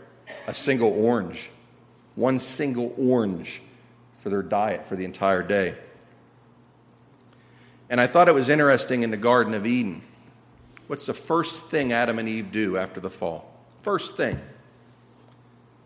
a 0.47 0.55
single 0.55 0.91
orange, 0.91 1.51
one 2.15 2.39
single 2.39 2.95
orange 2.99 3.63
for 4.21 4.31
their 4.31 4.43
diet 4.43 4.87
for 4.87 4.97
the 4.97 5.05
entire 5.05 5.43
day. 5.43 5.75
And 7.91 8.01
I 8.01 8.07
thought 8.07 8.29
it 8.29 8.35
was 8.35 8.49
interesting 8.49 9.03
in 9.03 9.11
the 9.11 9.17
Garden 9.17 9.55
of 9.55 9.67
Eden. 9.67 10.03
What's 10.87 11.07
the 11.07 11.15
first 11.15 11.65
thing 11.65 11.93
Adam 11.93 12.19
and 12.19 12.29
Eve 12.29 12.51
do 12.53 12.77
after 12.77 13.01
the 13.01 13.11
fall? 13.11 13.53
First 13.83 14.17
thing, 14.17 14.41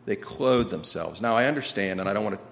they 0.04 0.16
clothe 0.16 0.70
themselves. 0.70 1.20
Now 1.20 1.36
I 1.36 1.46
understand, 1.46 2.00
and 2.00 2.08
I 2.08 2.12
don't 2.12 2.24
want 2.24 2.36
to 2.36 2.42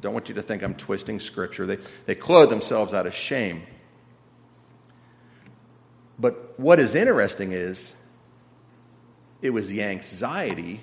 don't 0.00 0.14
want 0.14 0.28
you 0.28 0.34
to 0.36 0.42
think 0.42 0.62
I'm 0.62 0.74
twisting 0.74 1.20
scripture. 1.20 1.66
They, 1.66 1.78
they 2.06 2.14
clothe 2.14 2.48
themselves 2.48 2.94
out 2.94 3.06
of 3.06 3.14
shame. 3.14 3.62
But 6.22 6.54
what 6.56 6.78
is 6.78 6.94
interesting 6.94 7.50
is 7.50 7.96
it 9.42 9.50
was 9.50 9.68
the 9.68 9.82
anxiety 9.82 10.80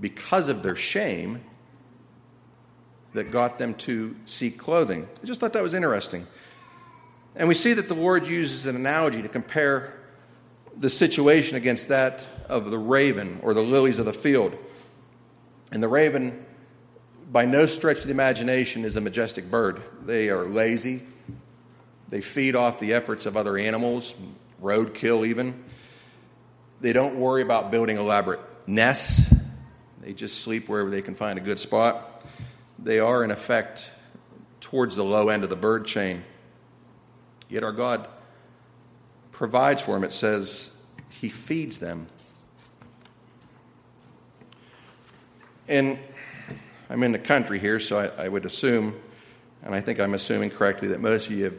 because 0.00 0.48
of 0.48 0.62
their 0.62 0.76
shame 0.76 1.42
that 3.14 3.32
got 3.32 3.58
them 3.58 3.74
to 3.74 4.14
seek 4.26 4.56
clothing. 4.56 5.08
I 5.20 5.26
just 5.26 5.40
thought 5.40 5.54
that 5.54 5.62
was 5.62 5.74
interesting. 5.74 6.24
And 7.34 7.48
we 7.48 7.54
see 7.54 7.72
that 7.72 7.88
the 7.88 7.94
Lord 7.94 8.28
uses 8.28 8.64
an 8.64 8.76
analogy 8.76 9.22
to 9.22 9.28
compare 9.28 9.92
the 10.76 10.88
situation 10.88 11.56
against 11.56 11.88
that 11.88 12.24
of 12.48 12.70
the 12.70 12.78
raven 12.78 13.40
or 13.42 13.54
the 13.54 13.62
lilies 13.62 13.98
of 13.98 14.06
the 14.06 14.12
field. 14.12 14.56
And 15.72 15.82
the 15.82 15.88
raven, 15.88 16.46
by 17.32 17.44
no 17.44 17.66
stretch 17.66 17.98
of 17.98 18.04
the 18.04 18.12
imagination, 18.12 18.84
is 18.84 18.94
a 18.94 19.00
majestic 19.00 19.50
bird. 19.50 19.82
They 20.06 20.30
are 20.30 20.44
lazy, 20.44 21.02
they 22.08 22.20
feed 22.20 22.56
off 22.56 22.80
the 22.80 22.94
efforts 22.94 23.26
of 23.26 23.36
other 23.36 23.58
animals, 23.58 24.14
roadkill 24.62 25.26
even. 25.26 25.62
They 26.80 26.92
don't 26.92 27.16
worry 27.16 27.42
about 27.42 27.70
building 27.70 27.96
elaborate 27.96 28.40
nests. 28.66 29.32
They 30.00 30.12
just 30.12 30.40
sleep 30.40 30.68
wherever 30.68 30.90
they 30.90 31.02
can 31.02 31.14
find 31.14 31.38
a 31.38 31.42
good 31.42 31.58
spot. 31.58 32.24
They 32.78 33.00
are, 33.00 33.24
in 33.24 33.30
effect, 33.30 33.90
towards 34.60 34.96
the 34.96 35.04
low 35.04 35.28
end 35.28 35.44
of 35.44 35.50
the 35.50 35.56
bird 35.56 35.86
chain. 35.86 36.24
Yet 37.48 37.64
our 37.64 37.72
God 37.72 38.08
provides 39.32 39.82
for 39.82 39.92
them. 39.92 40.04
It 40.04 40.12
says 40.12 40.74
He 41.10 41.28
feeds 41.28 41.78
them. 41.78 42.06
And 45.66 45.98
I'm 46.88 47.02
in 47.02 47.12
the 47.12 47.18
country 47.18 47.58
here, 47.58 47.78
so 47.80 47.98
I, 47.98 48.24
I 48.24 48.28
would 48.28 48.46
assume, 48.46 48.98
and 49.62 49.74
I 49.74 49.80
think 49.80 50.00
I'm 50.00 50.14
assuming 50.14 50.48
correctly, 50.48 50.88
that 50.88 51.00
most 51.00 51.26
of 51.26 51.32
you 51.32 51.44
have 51.44 51.54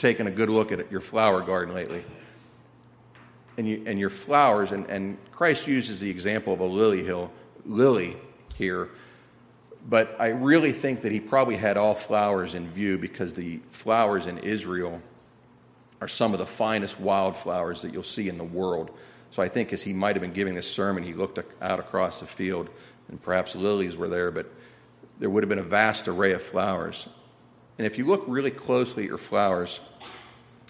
taken 0.00 0.26
a 0.26 0.30
good 0.30 0.50
look 0.50 0.72
at 0.72 0.90
your 0.90 1.00
flower 1.00 1.42
garden 1.42 1.74
lately. 1.74 2.04
And, 3.56 3.68
you, 3.68 3.82
and 3.86 4.00
your 4.00 4.10
flowers, 4.10 4.72
and, 4.72 4.86
and 4.86 5.18
Christ 5.30 5.68
uses 5.68 6.00
the 6.00 6.10
example 6.10 6.52
of 6.52 6.60
a 6.60 6.64
lily 6.64 7.02
hill, 7.02 7.30
lily 7.66 8.16
here, 8.54 8.88
but 9.88 10.16
I 10.18 10.28
really 10.28 10.72
think 10.72 11.02
that 11.02 11.12
he 11.12 11.20
probably 11.20 11.56
had 11.56 11.76
all 11.76 11.94
flowers 11.94 12.54
in 12.54 12.70
view 12.70 12.98
because 12.98 13.34
the 13.34 13.60
flowers 13.70 14.26
in 14.26 14.38
Israel 14.38 15.00
are 16.00 16.08
some 16.08 16.32
of 16.32 16.38
the 16.38 16.46
finest 16.46 16.98
wildflowers 16.98 17.82
that 17.82 17.92
you'll 17.92 18.02
see 18.02 18.28
in 18.28 18.38
the 18.38 18.44
world. 18.44 18.90
So 19.30 19.42
I 19.42 19.48
think 19.48 19.72
as 19.72 19.82
he 19.82 19.92
might 19.92 20.16
have 20.16 20.22
been 20.22 20.32
giving 20.32 20.54
this 20.54 20.70
sermon, 20.70 21.02
he 21.02 21.12
looked 21.12 21.38
out 21.60 21.78
across 21.78 22.20
the 22.20 22.26
field, 22.26 22.68
and 23.08 23.22
perhaps 23.22 23.54
lilies 23.54 23.96
were 23.96 24.08
there, 24.08 24.30
but 24.30 24.50
there 25.18 25.28
would 25.28 25.42
have 25.42 25.50
been 25.50 25.58
a 25.58 25.62
vast 25.62 26.08
array 26.08 26.32
of 26.32 26.42
flowers. 26.42 27.06
And 27.80 27.86
if 27.86 27.96
you 27.96 28.04
look 28.04 28.24
really 28.26 28.50
closely 28.50 29.04
at 29.04 29.08
your 29.08 29.16
flowers, 29.16 29.80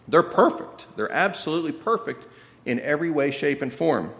they're 0.07 0.23
perfect. 0.23 0.87
They're 0.95 1.11
absolutely 1.11 1.73
perfect 1.73 2.25
in 2.64 2.79
every 2.79 3.11
way, 3.11 3.33
shape, 3.33 3.62
and 3.62 3.73
form. 3.73 4.12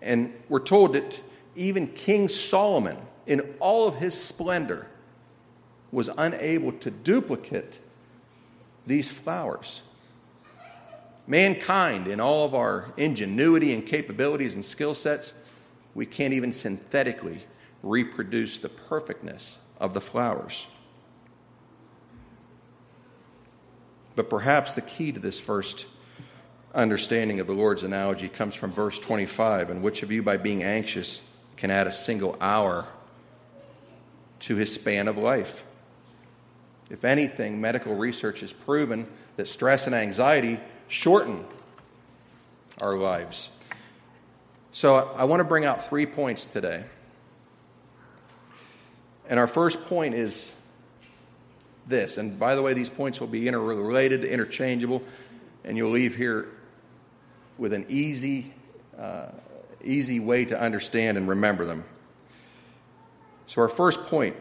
And 0.00 0.34
we're 0.48 0.58
told 0.58 0.94
that 0.94 1.20
even 1.54 1.86
King 1.86 2.26
Solomon, 2.26 2.96
in 3.28 3.54
all 3.60 3.86
of 3.86 3.94
his 3.94 4.20
splendor, 4.20 4.88
was 5.92 6.10
unable 6.18 6.72
to 6.72 6.90
duplicate 6.90 7.78
these 8.88 9.08
flowers. 9.08 9.82
Mankind, 11.28 12.08
in 12.08 12.18
all 12.18 12.44
of 12.44 12.56
our 12.56 12.92
ingenuity 12.96 13.72
and 13.72 13.86
capabilities 13.86 14.56
and 14.56 14.64
skill 14.64 14.94
sets, 14.94 15.32
we 15.94 16.06
can't 16.06 16.34
even 16.34 16.50
synthetically 16.50 17.42
reproduce 17.84 18.58
the 18.58 18.68
perfectness 18.68 19.60
of 19.78 19.94
the 19.94 20.00
flowers. 20.00 20.66
But 24.14 24.28
perhaps 24.28 24.74
the 24.74 24.82
key 24.82 25.12
to 25.12 25.20
this 25.20 25.38
first 25.38 25.86
understanding 26.74 27.40
of 27.40 27.46
the 27.46 27.52
Lord's 27.52 27.82
analogy 27.82 28.28
comes 28.28 28.54
from 28.54 28.72
verse 28.72 28.98
25. 28.98 29.70
And 29.70 29.82
which 29.82 30.02
of 30.02 30.12
you, 30.12 30.22
by 30.22 30.36
being 30.36 30.62
anxious, 30.62 31.20
can 31.56 31.70
add 31.70 31.86
a 31.86 31.92
single 31.92 32.36
hour 32.40 32.86
to 34.40 34.56
his 34.56 34.72
span 34.74 35.08
of 35.08 35.16
life? 35.16 35.64
If 36.90 37.04
anything, 37.04 37.60
medical 37.60 37.94
research 37.94 38.40
has 38.40 38.52
proven 38.52 39.08
that 39.36 39.48
stress 39.48 39.86
and 39.86 39.94
anxiety 39.94 40.60
shorten 40.88 41.44
our 42.80 42.96
lives. 42.96 43.48
So 44.72 44.94
I 44.94 45.24
want 45.24 45.40
to 45.40 45.44
bring 45.44 45.64
out 45.64 45.86
three 45.86 46.06
points 46.06 46.44
today. 46.44 46.84
And 49.28 49.38
our 49.40 49.46
first 49.46 49.84
point 49.86 50.14
is 50.14 50.52
this. 51.86 52.18
And 52.18 52.38
by 52.38 52.54
the 52.54 52.62
way, 52.62 52.74
these 52.74 52.90
points 52.90 53.20
will 53.20 53.28
be 53.28 53.48
interrelated, 53.48 54.24
interchangeable, 54.24 55.02
and 55.64 55.76
you'll 55.76 55.90
leave 55.90 56.16
here 56.16 56.48
with 57.58 57.72
an 57.72 57.86
easy, 57.88 58.54
uh, 58.98 59.28
easy 59.84 60.20
way 60.20 60.44
to 60.44 60.60
understand 60.60 61.16
and 61.16 61.28
remember 61.28 61.64
them. 61.64 61.84
So, 63.46 63.62
our 63.62 63.68
first 63.68 64.04
point 64.06 64.36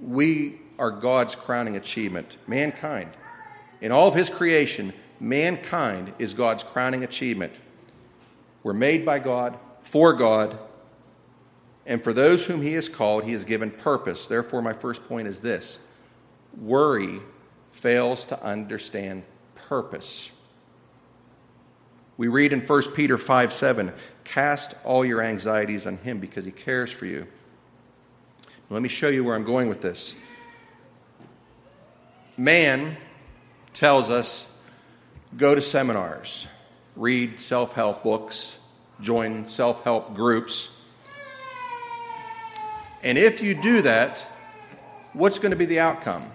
we 0.00 0.60
are 0.78 0.90
God's 0.90 1.34
crowning 1.34 1.76
achievement. 1.76 2.36
Mankind, 2.46 3.10
in 3.80 3.90
all 3.90 4.08
of 4.08 4.14
His 4.14 4.30
creation, 4.30 4.92
mankind 5.20 6.12
is 6.18 6.34
God's 6.34 6.62
crowning 6.62 7.02
achievement. 7.02 7.52
We're 8.62 8.72
made 8.74 9.04
by 9.04 9.18
God, 9.18 9.58
for 9.82 10.12
God, 10.12 10.58
And 11.86 12.04
for 12.04 12.12
those 12.12 12.44
whom 12.44 12.60
he 12.60 12.74
has 12.74 12.86
called, 12.86 13.24
he 13.24 13.32
has 13.32 13.44
given 13.44 13.70
purpose. 13.70 14.28
Therefore, 14.28 14.60
my 14.60 14.74
first 14.74 15.08
point 15.08 15.26
is 15.26 15.40
this 15.40 15.88
worry 16.56 17.20
fails 17.70 18.24
to 18.26 18.42
understand 18.42 19.24
purpose. 19.54 20.30
We 22.16 22.28
read 22.28 22.52
in 22.52 22.60
1 22.60 22.82
Peter 22.94 23.16
5 23.16 23.52
7, 23.52 23.92
cast 24.24 24.74
all 24.84 25.04
your 25.04 25.22
anxieties 25.22 25.86
on 25.86 25.98
him 25.98 26.18
because 26.18 26.44
he 26.44 26.50
cares 26.50 26.90
for 26.90 27.06
you. 27.06 27.26
Let 28.70 28.82
me 28.82 28.88
show 28.88 29.08
you 29.08 29.24
where 29.24 29.34
I'm 29.34 29.44
going 29.44 29.68
with 29.68 29.80
this. 29.80 30.14
Man 32.36 32.96
tells 33.72 34.10
us 34.10 34.52
go 35.36 35.54
to 35.54 35.60
seminars, 35.60 36.46
read 36.96 37.40
self 37.40 37.72
help 37.72 38.02
books, 38.02 38.58
join 39.00 39.46
self 39.46 39.84
help 39.84 40.14
groups. 40.14 40.70
And 43.02 43.16
if 43.16 43.42
you 43.42 43.54
do 43.54 43.82
that, 43.82 44.28
what's 45.12 45.38
going 45.38 45.50
to 45.50 45.56
be 45.56 45.66
the 45.66 45.80
outcome? 45.80 46.30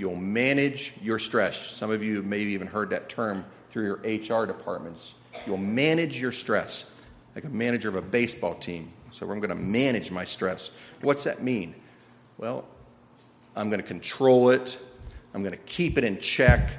You'll 0.00 0.16
manage 0.16 0.94
your 1.02 1.18
stress. 1.18 1.58
Some 1.58 1.90
of 1.90 2.02
you 2.02 2.22
maybe 2.22 2.52
even 2.52 2.66
heard 2.66 2.88
that 2.88 3.10
term 3.10 3.44
through 3.68 3.84
your 3.84 3.96
HR 3.98 4.46
departments. 4.46 5.12
You'll 5.46 5.58
manage 5.58 6.18
your 6.18 6.32
stress 6.32 6.90
like 7.34 7.44
a 7.44 7.50
manager 7.50 7.90
of 7.90 7.96
a 7.96 8.00
baseball 8.00 8.54
team. 8.54 8.90
So 9.10 9.30
I'm 9.30 9.40
going 9.40 9.50
to 9.50 9.54
manage 9.54 10.10
my 10.10 10.24
stress. 10.24 10.70
What's 11.02 11.24
that 11.24 11.42
mean? 11.42 11.74
Well, 12.38 12.64
I'm 13.54 13.68
going 13.68 13.82
to 13.82 13.86
control 13.86 14.48
it. 14.48 14.78
I'm 15.34 15.42
going 15.42 15.52
to 15.52 15.62
keep 15.64 15.98
it 15.98 16.04
in 16.04 16.18
check. 16.18 16.70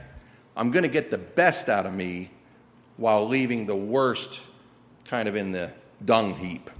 I'm 0.58 0.72
going 0.72 0.82
to 0.82 0.90
get 0.90 1.12
the 1.12 1.20
best 1.20 1.70
out 1.70 1.86
of 1.86 1.94
me 1.94 2.32
while 2.98 3.28
leaving 3.28 3.68
the 3.68 3.76
worst 3.76 4.42
kind 5.06 5.30
of 5.30 5.36
in 5.36 5.52
the 5.52 5.72
dung 6.04 6.34
heap. 6.38 6.72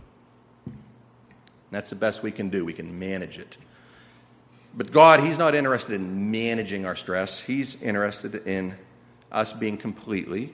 That's 1.70 1.92
the 1.92 1.96
best 1.98 2.24
we 2.24 2.32
can 2.32 2.50
do. 2.50 2.66
We 2.66 2.74
can 2.74 2.98
manage 2.98 3.38
it. 3.38 3.60
But 4.76 4.92
God, 4.92 5.20
He's 5.22 5.38
not 5.38 5.56
interested 5.56 5.96
in 5.96 6.32
managing 6.32 6.86
our 6.86 6.96
stress. 6.96 7.40
He's 7.40 7.82
interested 7.82 8.48
in 8.48 8.76
us 9.32 9.54
being 9.54 9.78
completely 9.78 10.54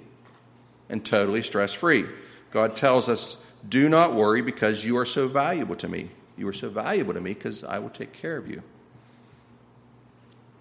and 0.90 1.06
totally 1.06 1.44
stress 1.44 1.74
free. 1.74 2.06
God 2.52 2.76
tells 2.76 3.10
us, 3.10 3.38
Do 3.68 3.90
not 3.90 4.14
worry 4.14 4.42
because 4.42 4.84
you 4.84 4.98
are 4.98 5.06
so 5.06 5.28
valuable 5.28 5.76
to 5.76 5.88
me. 5.88 6.10
You 6.38 6.48
are 6.48 6.54
so 6.54 6.70
valuable 6.70 7.14
to 7.14 7.22
me 7.22 7.34
because 7.34 7.64
I 7.64 7.80
will 7.80 7.90
take 7.90 8.14
care 8.14 8.38
of 8.38 8.48
you. 8.48 8.62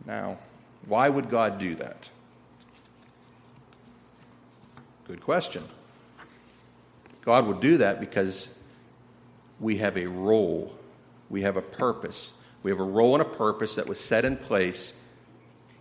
Now, 0.07 0.39
why 0.87 1.09
would 1.09 1.29
God 1.29 1.59
do 1.59 1.75
that? 1.77 2.11
Good 5.07 5.21
question. 5.21 5.65
God 7.23 7.47
would 7.47 7.61
do 7.61 7.79
that 7.79 8.01
because 8.01 8.57
we 9.61 9.77
have 9.79 9.97
a 9.97 10.07
role, 10.07 10.77
we 11.29 11.43
have 11.43 11.57
a 11.57 11.63
purpose. 11.63 12.35
We 12.67 12.73
have 12.73 12.81
a 12.81 12.83
role 12.83 13.15
and 13.15 13.23
a 13.23 13.25
purpose 13.25 13.77
that 13.77 13.89
was 13.89 14.01
set 14.01 14.25
in 14.25 14.37
place 14.37 15.01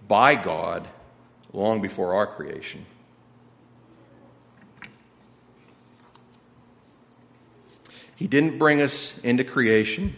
by 0.07 0.35
God 0.35 0.87
long 1.51 1.81
before 1.81 2.13
our 2.13 2.27
creation. 2.27 2.85
He 8.15 8.27
didn't 8.27 8.59
bring 8.59 8.81
us 8.81 9.17
into 9.23 9.43
creation 9.43 10.15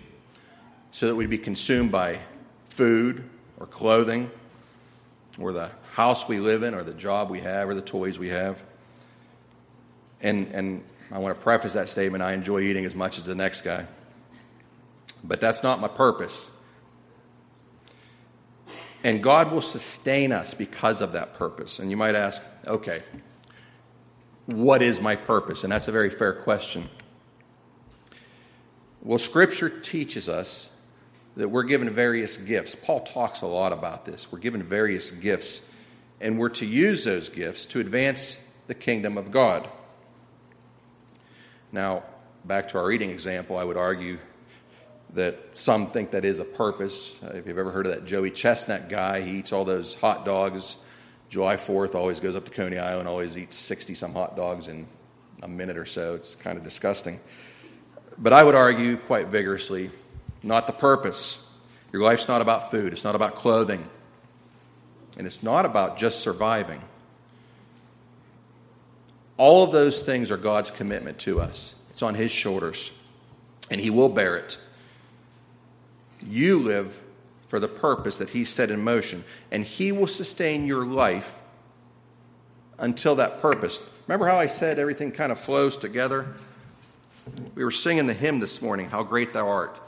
so 0.91 1.07
that 1.07 1.15
we'd 1.15 1.29
be 1.29 1.38
consumed 1.38 1.89
by 1.89 2.19
food 2.65 3.24
or 3.57 3.65
clothing 3.65 4.29
or 5.39 5.53
the 5.53 5.71
house 5.93 6.27
we 6.27 6.41
live 6.41 6.63
in 6.63 6.74
or 6.74 6.83
the 6.83 6.93
job 6.93 7.29
we 7.29 7.39
have 7.39 7.69
or 7.69 7.75
the 7.75 7.81
toys 7.81 8.19
we 8.19 8.27
have. 8.27 8.62
And, 10.21 10.47
and 10.47 10.83
I 11.13 11.19
want 11.19 11.33
to 11.33 11.41
preface 11.41 11.71
that 11.75 11.88
statement 11.88 12.24
I 12.24 12.33
enjoy 12.33 12.59
eating 12.59 12.83
as 12.83 12.93
much 12.93 13.17
as 13.17 13.24
the 13.24 13.36
next 13.36 13.62
guy. 13.62 13.86
But 15.24 15.39
that's 15.39 15.63
not 15.63 15.79
my 15.79 15.88
purpose. 15.88 16.51
And 19.03 19.22
God 19.24 19.51
will 19.51 19.62
sustain 19.62 20.31
us 20.31 20.53
because 20.53 21.01
of 21.01 21.14
that 21.14 21.33
purpose. 21.33 21.79
And 21.79 21.90
you 21.90 21.98
might 21.98 22.16
ask, 22.16 22.42
okay, 22.66 23.03
what 24.48 24.81
is 24.81 25.00
my 25.00 25.16
purpose? 25.16 25.64
And 25.64 25.72
that's 25.72 25.88
a 25.88 25.92
very 25.92 26.10
fair 26.10 26.33
question. 26.33 26.90
Well, 29.01 29.20
Scripture 29.20 29.70
teaches 29.70 30.27
us 30.27 30.74
that 31.36 31.50
we're 31.50 31.64
given 31.64 31.90
various 31.90 32.36
gifts. 32.36 32.75
Paul 32.75 33.01
talks 33.01 33.42
a 33.42 33.48
lot 33.48 33.72
about 33.72 34.05
this. 34.05 34.31
We're 34.31 34.40
given 34.40 34.64
various 34.64 35.12
gifts, 35.12 35.62
and 36.20 36.40
we're 36.40 36.50
to 36.50 36.66
use 36.66 37.03
those 37.03 37.29
gifts 37.29 37.68
to 37.68 37.79
advance 37.79 38.40
the 38.66 38.74
kingdom 38.74 39.18
of 39.18 39.31
God. 39.31 39.70
Now, 41.72 42.03
back 42.44 42.70
to 42.70 42.79
our 42.79 42.92
eating 42.92 43.12
example, 43.12 43.57
I 43.57 43.64
would 43.64 43.77
argue 43.77 44.18
that 45.13 45.57
some 45.57 45.87
think 45.87 46.11
that 46.11 46.25
is 46.25 46.39
a 46.39 46.46
purpose. 46.46 47.20
Uh, 47.24 47.27
if 47.27 47.48
you've 47.48 47.57
ever 47.57 47.72
heard 47.72 47.85
of 47.85 47.93
that 47.93 48.05
Joey 48.05 48.29
Chestnut 48.29 48.89
guy, 48.89 49.22
he 49.22 49.39
eats 49.39 49.53
all 49.53 49.65
those 49.65 49.96
hot 49.96 50.25
dogs. 50.25 50.77
July 51.29 51.55
4th 51.55 51.96
always 51.96 52.20
goes 52.20 52.35
up 52.35 52.46
to 52.46 52.51
Coney 52.51 52.77
Island, 52.77 53.07
always 53.07 53.37
eats 53.37 53.55
60 53.55 53.96
some 53.96 54.13
hot 54.13 54.35
dogs 54.35 54.67
in 54.67 54.87
a 55.43 55.48
minute 55.48 55.77
or 55.77 55.85
so. 55.85 56.15
It's 56.15 56.35
kind 56.35 56.57
of 56.57 56.63
disgusting. 56.63 57.20
But 58.17 58.33
I 58.33 58.43
would 58.43 58.55
argue 58.55 58.98
quite 58.98 59.27
vigorously 59.27 59.89
not 60.43 60.67
the 60.67 60.74
purpose. 60.74 61.46
Your 61.91 62.01
life's 62.01 62.27
not 62.27 62.41
about 62.41 62.72
food, 62.72 62.93
it's 62.93 63.03
not 63.03 63.15
about 63.15 63.35
clothing, 63.35 63.87
and 65.17 65.25
it's 65.25 65.43
not 65.43 65.65
about 65.65 65.98
just 65.98 66.20
surviving. 66.20 66.81
All 69.37 69.63
of 69.63 69.72
those 69.72 70.01
things 70.01 70.31
are 70.31 70.37
God's 70.37 70.72
commitment 70.72 71.20
to 71.20 71.39
us. 71.39 71.79
It's 71.91 72.01
on 72.01 72.15
His 72.15 72.31
shoulders, 72.31 72.91
and 73.70 73.79
He 73.79 73.89
will 73.89 74.09
bear 74.09 74.35
it. 74.37 74.57
You 76.29 76.59
live 76.59 77.03
for 77.48 77.59
the 77.59 77.68
purpose 77.68 78.18
that 78.18 78.31
He 78.31 78.44
set 78.44 78.72
in 78.72 78.83
motion, 78.83 79.24
and 79.51 79.63
He 79.63 79.92
will 79.92 80.07
sustain 80.07 80.66
your 80.66 80.85
life 80.85 81.42
until 82.77 83.16
that 83.16 83.40
purpose. 83.40 83.79
Remember 84.07 84.27
how 84.27 84.37
I 84.37 84.48
said 84.48 84.79
everything 84.79 85.11
kind 85.11 85.31
of 85.31 85.40
flows 85.40 85.77
together? 85.77 86.27
We 87.55 87.63
were 87.63 87.72
singing 87.72 88.07
the 88.07 88.13
hymn 88.13 88.40
this 88.40 88.61
morning, 88.61 88.90
How 88.90 89.03
Great 89.03 89.33
Thou 89.33 89.48
Art. 89.48 89.79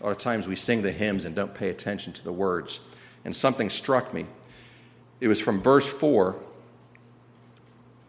A 0.00 0.04
lot 0.04 0.12
of 0.12 0.18
times 0.18 0.48
we 0.48 0.56
sing 0.56 0.82
the 0.82 0.90
hymns 0.90 1.24
and 1.24 1.34
don't 1.34 1.54
pay 1.54 1.68
attention 1.68 2.12
to 2.14 2.24
the 2.24 2.32
words. 2.32 2.80
And 3.24 3.36
something 3.36 3.70
struck 3.70 4.12
me. 4.12 4.26
It 5.20 5.28
was 5.28 5.40
from 5.40 5.62
verse 5.62 5.86
4 5.86 6.34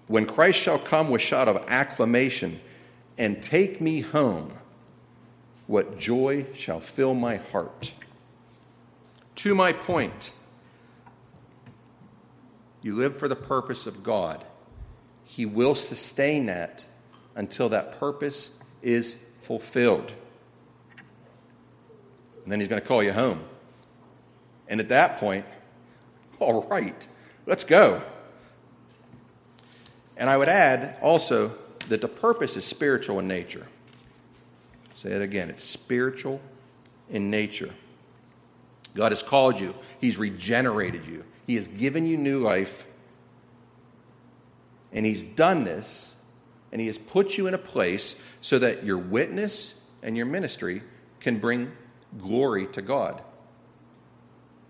When 0.08 0.26
Christ 0.26 0.60
shall 0.60 0.80
come 0.80 1.12
with 1.12 1.22
shout 1.22 1.48
of 1.48 1.64
acclamation 1.68 2.60
and 3.18 3.44
take 3.44 3.80
me 3.80 4.02
home, 4.02 4.54
what 5.68 5.98
joy 5.98 6.46
shall 6.54 6.80
fill 6.80 7.14
my 7.14 7.38
heart. 7.38 7.94
To 9.36 9.56
my 9.56 9.74
point, 9.74 10.32
you 12.82 12.96
live 12.96 13.18
for 13.18 13.28
the 13.28 13.36
purpose 13.36 13.88
of 13.88 14.04
God. 14.04 14.44
He 15.24 15.46
will 15.46 15.76
sustain 15.76 16.48
that 16.48 16.86
until 17.36 17.70
that 17.70 18.00
purpose 18.00 18.60
is 18.82 19.18
fulfilled. 19.42 20.12
And 22.44 22.52
then 22.52 22.60
he's 22.60 22.68
going 22.68 22.82
to 22.82 22.88
call 22.88 23.02
you 23.02 23.14
home. 23.14 23.42
And 24.68 24.80
at 24.80 24.90
that 24.90 25.18
point, 25.18 25.46
all 26.40 26.64
right, 26.64 27.08
let's 27.46 27.64
go. 27.64 28.02
And 30.18 30.30
I 30.30 30.38
would 30.38 30.50
add 30.50 30.98
also 31.02 31.58
that 31.90 32.02
the 32.02 32.08
purpose 32.08 32.56
is 32.58 32.66
spiritual 32.66 33.20
in 33.20 33.28
nature. 33.28 33.68
Say 35.04 35.12
it 35.12 35.22
again 35.22 35.50
it's 35.50 35.66
spiritual 35.66 36.42
in 37.10 37.30
nature. 37.30 37.72
God 38.96 39.12
has 39.12 39.22
called 39.22 39.60
you, 39.60 39.76
He's 40.00 40.18
regenerated 40.18 41.06
you, 41.06 41.26
He 41.46 41.56
has 41.56 41.68
given 41.68 42.06
you 42.06 42.18
new 42.18 42.40
life. 42.40 42.86
And 44.94 45.06
He's 45.06 45.24
done 45.26 45.64
this, 45.64 46.16
and 46.72 46.80
He 46.80 46.88
has 46.88 46.98
put 46.98 47.38
you 47.38 47.48
in 47.48 47.54
a 47.54 47.60
place 47.60 48.16
so 48.42 48.60
that 48.60 48.86
your 48.86 48.98
witness 48.98 49.82
and 50.02 50.16
your 50.16 50.28
ministry 50.28 50.84
can 51.20 51.40
bring 51.40 51.72
glory 52.18 52.68
to 52.68 52.82
God. 52.82 53.22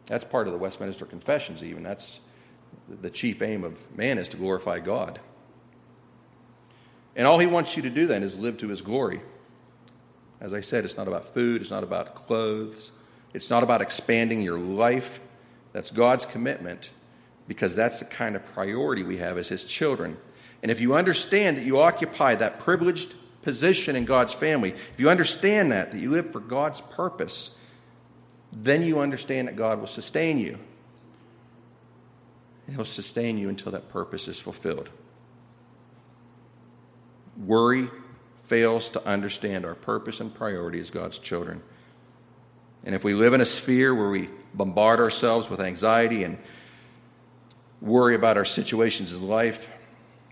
That's 0.07 0.23
part 0.23 0.47
of 0.47 0.53
the 0.53 0.59
Westminster 0.59 1.05
Confessions, 1.05 1.61
even. 1.61 1.83
That's 1.83 2.21
the 2.89 3.09
chief 3.09 3.41
aim 3.41 3.63
of 3.63 3.79
man 3.95 4.17
is 4.17 4.29
to 4.29 4.37
glorify 4.37 4.79
God. 4.79 5.19
And 7.15 7.27
all 7.27 7.39
he 7.39 7.45
wants 7.45 7.75
you 7.75 7.83
to 7.83 7.89
do 7.89 8.07
then 8.07 8.23
is 8.23 8.35
live 8.35 8.57
to 8.59 8.69
his 8.69 8.81
glory. 8.81 9.21
As 10.43 10.53
I 10.53 10.59
said, 10.59 10.83
it's 10.83 10.97
not 10.97 11.07
about 11.07 11.33
food, 11.33 11.61
it's 11.61 11.71
not 11.71 11.83
about 11.83 12.15
clothes, 12.27 12.91
it's 13.33 13.49
not 13.49 13.63
about 13.63 13.81
expanding 13.81 14.41
your 14.41 14.59
life. 14.59 15.21
That's 15.71 15.89
God's 15.89 16.25
commitment 16.25 16.91
because 17.47 17.75
that's 17.75 17.99
the 17.99 18.05
kind 18.05 18.35
of 18.35 18.45
priority 18.47 19.03
we 19.03 19.17
have 19.17 19.37
as 19.37 19.47
his 19.47 19.63
children. 19.63 20.17
And 20.61 20.69
if 20.69 20.81
you 20.81 20.95
understand 20.95 21.57
that 21.57 21.63
you 21.63 21.79
occupy 21.79 22.35
that 22.35 22.59
privileged 22.59 23.15
position 23.41 23.95
in 23.95 24.03
God's 24.03 24.33
family, 24.33 24.71
if 24.71 24.93
you 24.97 25.09
understand 25.09 25.71
that, 25.71 25.93
that 25.93 25.99
you 25.99 26.11
live 26.11 26.31
for 26.31 26.41
God's 26.41 26.81
purpose, 26.81 27.57
then 28.51 28.83
you 28.83 28.99
understand 28.99 29.47
that 29.47 29.55
God 29.55 29.79
will 29.79 29.87
sustain 29.87 30.37
you. 30.37 30.59
And 32.67 32.75
He'll 32.75 32.85
sustain 32.85 33.37
you 33.37 33.47
until 33.47 33.71
that 33.71 33.89
purpose 33.89 34.27
is 34.27 34.39
fulfilled. 34.39 34.89
Worry 37.37 37.89
fails 38.53 38.87
to 38.89 39.03
understand 39.03 39.65
our 39.65 39.73
purpose 39.73 40.19
and 40.19 40.31
priority 40.31 40.79
as 40.79 40.91
God's 40.91 41.17
children. 41.17 41.59
And 42.83 42.93
if 42.93 43.03
we 43.03 43.15
live 43.15 43.33
in 43.33 43.41
a 43.41 43.45
sphere 43.45 43.95
where 43.95 44.11
we 44.11 44.29
bombard 44.53 44.99
ourselves 44.99 45.49
with 45.49 45.59
anxiety 45.59 46.23
and 46.23 46.37
worry 47.81 48.13
about 48.13 48.37
our 48.37 48.45
situations 48.45 49.11
in 49.11 49.27
life, 49.27 49.67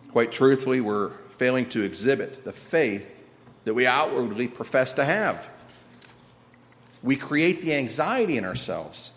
quite 0.10 0.31
truthfully, 0.31 0.81
we're 0.81 1.10
failing 1.39 1.67
to 1.69 1.81
exhibit 1.81 2.43
the 2.43 2.51
faith 2.51 3.10
that 3.63 3.73
we 3.73 3.88
outwardly 3.88 4.47
profess 4.47 4.93
to 4.93 5.03
have. 5.03 5.51
We 7.01 7.15
create 7.15 7.63
the 7.63 7.73
anxiety 7.73 8.38
in 8.38 8.45
ourselves. 8.45 9.13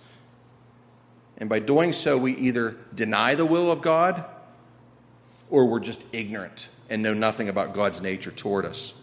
And 1.37 1.51
by 1.51 1.59
doing 1.59 1.93
so, 1.93 2.17
we 2.17 2.35
either 2.37 2.79
deny 2.95 3.35
the 3.35 3.45
will 3.45 3.71
of 3.71 3.83
God 3.83 4.25
or 5.51 5.67
we're 5.67 5.81
just 5.81 6.03
ignorant 6.11 6.71
and 6.89 7.03
know 7.03 7.15
nothing 7.15 7.49
about 7.49 7.75
God's 7.75 8.03
nature 8.03 8.31
toward 8.31 8.65
us. 8.65 8.95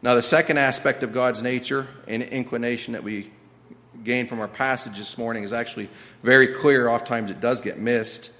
Now, 0.00 0.14
the 0.14 0.22
second 0.22 0.58
aspect 0.58 1.02
of 1.02 1.12
God's 1.12 1.42
nature 1.42 1.88
and 2.06 2.22
inclination 2.22 2.92
that 2.92 3.02
we 3.02 3.32
gain 4.04 4.28
from 4.28 4.40
our 4.40 4.48
passage 4.48 4.96
this 4.96 5.18
morning 5.18 5.42
is 5.42 5.52
actually 5.52 5.90
very 6.22 6.48
clear. 6.48 6.88
Oftentimes 6.88 7.30
it 7.30 7.40
does 7.40 7.60
get 7.60 7.78
missed 7.78 8.30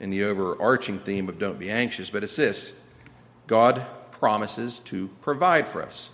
in 0.00 0.10
the 0.10 0.24
overarching 0.24 0.98
theme 0.98 1.28
of 1.28 1.38
don't 1.38 1.58
be 1.58 1.70
anxious, 1.70 2.10
but 2.10 2.24
it's 2.24 2.36
this 2.36 2.72
God 3.46 3.86
promises 4.10 4.80
to 4.80 5.08
provide 5.20 5.68
for 5.68 5.82
us. 5.82 6.10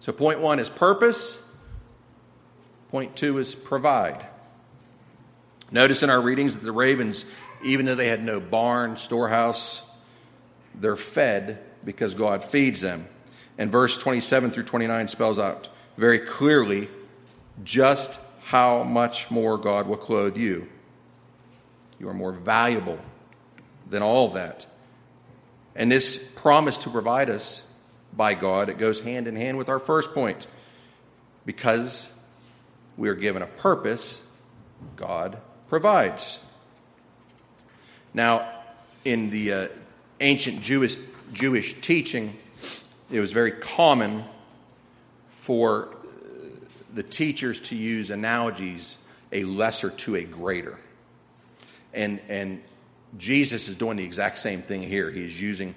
So, 0.00 0.12
point 0.12 0.40
one 0.40 0.58
is 0.58 0.68
purpose, 0.68 1.50
point 2.90 3.16
two 3.16 3.38
is 3.38 3.54
provide. 3.54 4.26
Notice 5.70 6.02
in 6.02 6.10
our 6.10 6.20
readings 6.20 6.54
that 6.54 6.64
the 6.64 6.72
ravens, 6.72 7.24
even 7.64 7.86
though 7.86 7.94
they 7.94 8.08
had 8.08 8.22
no 8.22 8.40
barn, 8.40 8.96
storehouse, 8.96 9.82
they're 10.74 10.96
fed 10.96 11.58
because 11.84 12.14
God 12.14 12.44
feeds 12.44 12.80
them. 12.80 13.08
And 13.58 13.70
verse 13.70 13.96
27 13.98 14.50
through 14.50 14.64
29 14.64 15.08
spells 15.08 15.38
out 15.38 15.68
very 15.96 16.18
clearly 16.18 16.88
just 17.62 18.18
how 18.42 18.82
much 18.82 19.30
more 19.30 19.56
God 19.56 19.86
will 19.86 19.96
clothe 19.96 20.36
you. 20.36 20.68
You 21.98 22.08
are 22.08 22.14
more 22.14 22.32
valuable 22.32 22.98
than 23.88 24.02
all 24.02 24.28
that. 24.30 24.66
And 25.76 25.90
this 25.90 26.18
promise 26.34 26.78
to 26.78 26.90
provide 26.90 27.30
us 27.30 27.68
by 28.12 28.34
God, 28.34 28.68
it 28.68 28.78
goes 28.78 29.00
hand 29.00 29.26
in 29.28 29.36
hand 29.36 29.58
with 29.58 29.68
our 29.68 29.78
first 29.78 30.12
point. 30.12 30.46
Because 31.46 32.12
we 32.96 33.08
are 33.08 33.14
given 33.14 33.42
a 33.42 33.46
purpose, 33.46 34.24
God 34.96 35.38
provides. 35.68 36.40
Now, 38.14 38.48
in 39.04 39.28
the 39.30 39.52
uh, 39.52 39.68
ancient 40.20 40.62
Jewish 40.62 40.96
Jewish 41.32 41.80
teaching, 41.80 42.36
it 43.10 43.20
was 43.20 43.32
very 43.32 43.50
common 43.50 44.24
for 45.40 45.94
the 46.94 47.02
teachers 47.02 47.60
to 47.60 47.76
use 47.76 48.10
analogies 48.10 48.98
a 49.32 49.44
lesser 49.44 49.90
to 49.90 50.14
a 50.14 50.22
greater. 50.22 50.78
And, 51.92 52.20
and 52.28 52.62
Jesus 53.18 53.68
is 53.68 53.74
doing 53.74 53.96
the 53.96 54.04
exact 54.04 54.38
same 54.38 54.62
thing 54.62 54.82
here. 54.82 55.10
He 55.10 55.24
is 55.24 55.40
using 55.40 55.74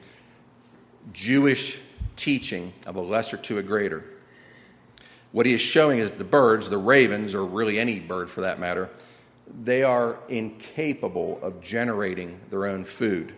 Jewish 1.11 1.79
teaching 2.15 2.73
of 2.85 2.95
a 2.95 3.01
lesser 3.01 3.37
to 3.37 3.57
a 3.57 3.63
greater. 3.63 4.03
What 5.31 5.45
he 5.45 5.53
is 5.53 5.61
showing 5.61 5.99
is 5.99 6.11
the 6.11 6.23
birds, 6.23 6.69
the 6.69 6.77
ravens, 6.77 7.33
or 7.33 7.43
really 7.43 7.79
any 7.79 7.99
bird 7.99 8.29
for 8.29 8.41
that 8.41 8.59
matter, 8.59 8.89
they 9.63 9.83
are 9.83 10.17
incapable 10.29 11.39
of 11.41 11.61
generating 11.61 12.39
their 12.49 12.65
own 12.65 12.83
food. 12.83 13.33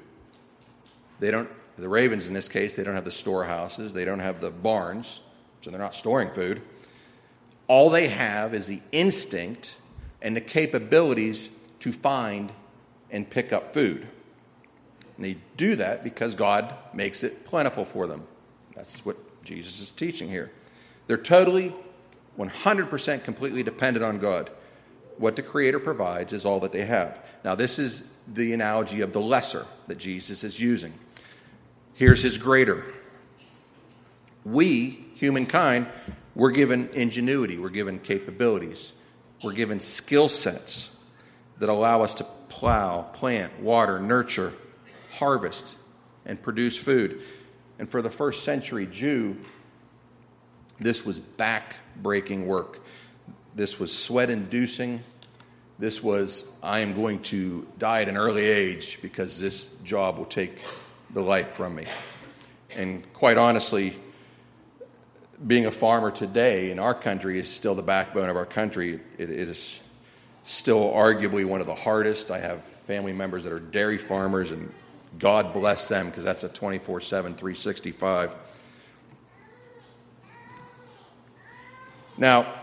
They 1.20 1.32
don't 1.32 1.50
the 1.80 1.90
ravens, 1.90 2.28
in 2.28 2.34
this 2.34 2.50
case, 2.50 2.76
they 2.76 2.84
don't 2.84 2.96
have 2.96 3.06
the 3.06 3.12
storehouses, 3.12 3.94
they 3.94 4.06
don't 4.06 4.20
have 4.20 4.42
the 4.42 4.52
barns, 4.52 5.22
so 5.62 5.70
they're 5.70 5.80
not 5.80 5.96
storing 5.96 6.30
food. 6.30 6.62
All 7.68 7.90
they 7.90 8.08
have 8.08 8.54
is 8.54 8.68
the 8.68 8.82
instinct 8.92 9.78
and 10.22 10.36
the 10.36 10.42
capabilities 10.42 11.50
to 11.80 11.92
find 11.92 12.52
and 13.12 13.30
pick 13.30 13.54
up 13.54 13.74
food. 13.74 14.08
And 15.16 15.26
they 15.26 15.38
do 15.58 15.76
that 15.76 16.04
because 16.04 16.36
God 16.36 16.74
makes 16.94 17.24
it 17.24 17.46
plentiful 17.46 17.86
for 17.86 18.08
them. 18.08 18.24
That's 18.76 19.06
what 19.06 19.18
Jesus 19.44 19.82
is 19.82 19.92
teaching 19.92 20.30
here. 20.30 20.52
They're 21.08 21.18
totally, 21.18 21.74
100% 22.38 23.24
completely 23.24 23.64
dependent 23.64 24.04
on 24.04 24.20
God. 24.20 24.50
What 25.20 25.36
the 25.36 25.44
Creator 25.44 25.80
provides 25.80 26.32
is 26.32 26.46
all 26.46 26.62
that 26.62 26.72
they 26.72 26.86
have. 26.86 27.20
Now, 27.44 27.54
this 27.54 27.78
is 27.78 28.10
the 28.26 28.54
analogy 28.54 29.02
of 29.02 29.12
the 29.12 29.20
lesser 29.20 29.66
that 29.88 29.98
Jesus 29.98 30.46
is 30.46 30.62
using. 30.62 30.94
Here's 31.96 32.22
his 32.22 32.38
greater. 32.38 32.86
We, 34.46 35.06
humankind, 35.16 35.88
we're 36.36 36.52
given 36.52 36.90
ingenuity, 36.94 37.58
we're 37.58 37.68
given 37.68 38.00
capabilities, 38.00 38.94
we're 39.44 39.52
given 39.52 39.82
skill 39.82 40.30
sets 40.30 40.96
that 41.58 41.68
allow 41.68 42.02
us 42.02 42.16
to 42.16 42.24
plow, 42.48 43.02
plant, 43.02 43.60
water, 43.60 44.00
nurture, 44.00 44.54
harvest, 45.12 45.76
and 46.26 46.42
produce 46.42 46.78
food. 46.78 47.22
And 47.78 47.90
for 47.90 48.02
the 48.02 48.10
first 48.10 48.46
century 48.46 48.86
Jew, 48.86 49.36
this 50.80 51.06
was 51.06 51.20
back 51.20 51.76
breaking 52.02 52.48
work. 52.48 52.80
This 53.60 53.78
was 53.78 53.92
sweat 53.92 54.30
inducing. 54.30 55.02
This 55.80 56.02
was, 56.02 56.50
I 56.64 56.80
am 56.80 56.94
going 56.94 57.22
to 57.24 57.68
die 57.78 58.04
at 58.04 58.08
an 58.08 58.16
early 58.16 58.46
age 58.48 59.00
because 59.02 59.38
this 59.38 59.76
job 59.84 60.18
will 60.18 60.24
take 60.24 60.64
the 61.10 61.20
life 61.22 61.56
from 61.56 61.76
me. 61.76 61.84
And 62.78 63.12
quite 63.12 63.38
honestly, 63.38 64.00
being 65.46 65.66
a 65.66 65.72
farmer 65.72 66.10
today 66.10 66.72
in 66.72 66.80
our 66.80 66.94
country 66.94 67.38
is 67.38 67.54
still 67.54 67.76
the 67.76 67.82
backbone 67.82 68.30
of 68.30 68.38
our 68.38 68.46
country. 68.46 69.02
it, 69.18 69.30
it 69.30 69.50
is 69.50 69.84
still 70.44 70.90
arguably 70.94 71.44
one 71.44 71.60
of 71.60 71.68
the 71.68 71.76
hardest. 71.76 72.32
I 72.32 72.40
have 72.40 72.64
family 72.64 73.12
members 73.12 73.44
that 73.44 73.52
are 73.52 73.60
dairy 73.60 73.98
farmers, 73.98 74.52
and 74.52 74.72
God 75.18 75.52
bless 75.52 75.90
them 75.90 76.06
because 76.06 76.24
that's 76.24 76.46
a 76.46 76.50
24 76.50 77.02
7, 77.02 77.34
365. 77.34 78.36
Now, 82.18 82.59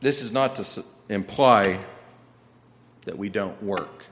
this 0.00 0.22
is 0.22 0.32
not 0.32 0.56
to 0.56 0.84
imply 1.08 1.78
that 3.02 3.16
we 3.16 3.28
don't 3.28 3.60
work. 3.62 4.06